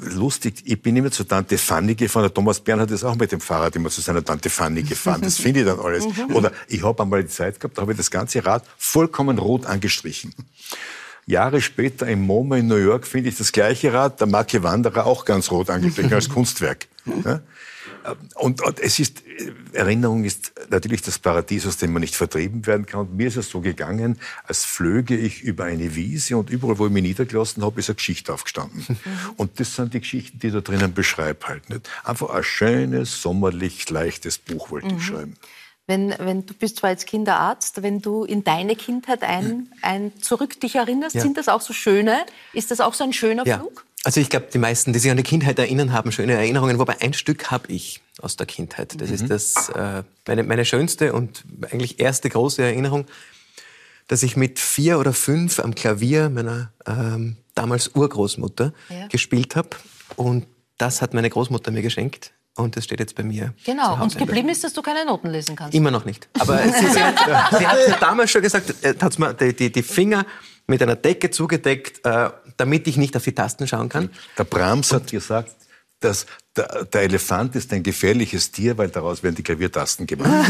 [0.02, 2.24] Lustig, ich bin immer zu Tante Fanny gefahren.
[2.24, 5.22] Der Thomas Bern hat das auch mit dem Fahrrad immer zu seiner Tante Fanny gefahren.
[5.22, 6.06] Das finde ich dann alles.
[6.34, 9.66] Oder ich habe einmal die Zeit gehabt, da habe ich das ganze Rad vollkommen rot
[9.66, 10.34] angestrichen.
[11.26, 15.06] Jahre später im MoMA in New York finde ich das gleiche Rad, der Marke Wanderer,
[15.06, 16.88] auch ganz rot angestrichen als Kunstwerk.
[17.24, 17.42] Ja?
[18.36, 19.24] Und, und es ist,
[19.74, 23.02] Erinnerung ist natürlich das Paradies, aus dem man nicht vertrieben werden kann.
[23.02, 26.86] Und mir ist es so gegangen, als flöge ich über eine Wiese und überall, wo
[26.86, 28.86] ich mich niedergelassen habe, ist eine Geschichte aufgestanden.
[29.38, 31.70] Und das sind die Geschichten, die ich da drinnen beschreibe halt.
[31.70, 31.90] Nicht?
[32.04, 35.36] Einfach ein schönes, sommerlich, leichtes Buch wollte ich schreiben.
[35.88, 40.60] Wenn, wenn du bist zwar jetzt Kinderarzt, wenn du in deine Kindheit ein, ein zurück
[40.60, 41.22] dich erinnerst, Ja.
[41.22, 42.26] sind das auch so schöne?
[42.54, 43.60] Ist das auch so ein schöner Ja.
[43.60, 43.86] Flug?
[44.04, 46.80] Also ich glaube, die meisten, die sich an die Kindheit erinnern, haben schöne Erinnerungen.
[46.80, 49.00] Wobei ein Stück habe ich aus der Kindheit.
[49.00, 53.06] Das ist das, äh, meine, meine schönste und eigentlich erste große Erinnerung,
[54.08, 59.08] dass ich mit vier oder fünf am Klavier meiner ähm, damals Urgroßmutter Ja.
[59.08, 59.70] gespielt habe.
[60.16, 60.46] Und
[60.78, 62.32] das hat meine Großmutter mir geschenkt.
[62.58, 63.54] Und das steht jetzt bei mir.
[63.66, 64.02] Genau.
[64.02, 65.76] Und geblieben ist, dass du keine Noten lesen kannst.
[65.76, 66.30] Immer noch nicht.
[66.40, 67.18] Aber sie, sie, hat,
[67.58, 70.26] sie hat mir damals schon gesagt, äh, hat mir die, die, die Finger
[70.66, 74.10] mit einer Decke zugedeckt, äh, damit ich nicht auf die Tasten schauen kann.
[74.38, 75.54] Der Brahms hat gesagt,
[76.00, 76.26] dass
[76.56, 80.50] der, der Elefant ist ein gefährliches Tier, weil daraus werden die Klaviertasten gemacht.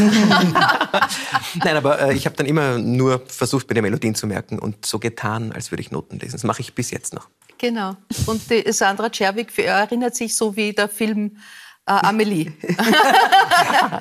[1.64, 4.86] Nein, aber äh, ich habe dann immer nur versucht, mir die Melodien zu merken und
[4.86, 6.32] so getan, als würde ich Noten lesen.
[6.32, 7.28] Das mache ich bis jetzt noch.
[7.58, 7.96] Genau.
[8.26, 11.38] Und die Sandra Czerwig erinnert sich so wie der Film
[11.86, 12.52] äh, Amelie.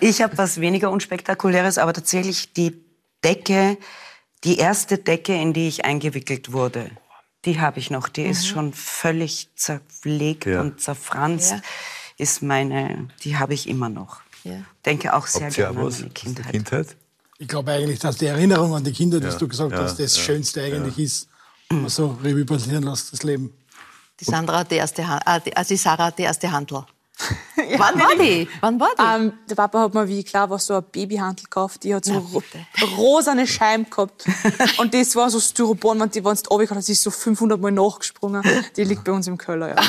[0.01, 2.83] Ich habe was weniger unspektakuläres, aber tatsächlich die
[3.23, 3.77] Decke,
[4.43, 6.91] die erste Decke, in die ich eingewickelt wurde,
[7.45, 8.09] die habe ich noch.
[8.09, 10.61] Die ist schon völlig zerlegt Ja.
[10.61, 11.51] und zerfranst.
[11.51, 11.61] Ja.
[12.17, 14.21] Ist meine, die habe ich immer noch.
[14.43, 14.53] Ja.
[14.85, 16.51] Denke auch sehr Habt gerne an meine Kindheit.
[16.51, 16.95] Kindheit?
[17.37, 20.15] Ich glaube eigentlich, dass die Erinnerung an die Kinder, dass du gesagt ja, hast, das
[20.15, 21.27] ja, Schönste eigentlich ist,
[21.69, 23.53] wenn man so Revue passieren lässt, das Leben.
[24.19, 26.85] Die Sandra hat die erste Hand, äh, die, also die Sarah hat die erste Handel.
[27.77, 28.47] Wann war die?
[28.59, 29.03] Wann war die?
[29.03, 31.83] Ähm, der Papa hat mir wie klar was so ein Babyhandel gekauft.
[31.83, 32.43] Die hat so ro
[32.97, 34.25] rosane Scheiben gehabt.
[34.77, 38.43] Und das war so Styropor, wenn die du runtergekommen die ist so 500 Mal nachgesprungen.
[38.75, 39.75] Die liegt bei uns im Keller, ja.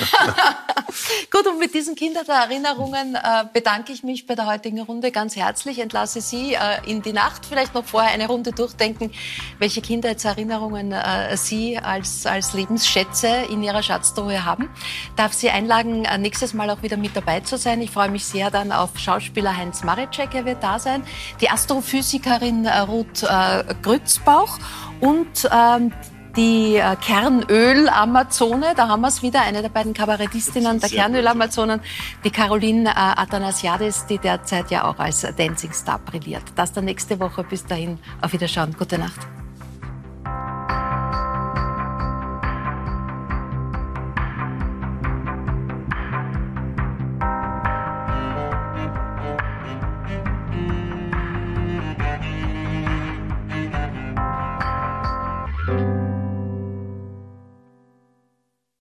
[1.30, 5.80] Gut, und mit diesen Kindererinnerungen äh, bedanke ich mich bei der heutigen Runde ganz herzlich.
[5.80, 9.12] Entlasse Sie äh, in die Nacht, vielleicht noch vorher eine Runde durchdenken,
[9.58, 14.70] welche Kindheitserinnerungen äh, Sie als, als Lebensschätze in Ihrer Schatztruhe haben.
[15.16, 17.80] Darf Sie einladen, äh, nächstes Mal auch wieder mit dabei zu sein.
[17.80, 21.02] Ich freue mich sehr dann auf Schauspieler Heinz Mareczek, er wird da sein,
[21.40, 24.58] die Astrophysikerin äh, Ruth äh, Grützbauch
[25.00, 25.92] und ähm,
[26.36, 31.80] die äh, Kernöl-Amazone, da haben wir es wieder, eine der beiden Kabarettistinnen der Kernöl-Amazonen,
[32.24, 36.44] die Caroline äh, Athanasiadis, die derzeit ja auch als Dancing Star brilliert.
[36.54, 37.42] Das dann nächste Woche.
[37.42, 38.76] Bis dahin, auf Wiederschauen.
[38.76, 39.35] Gute Nacht.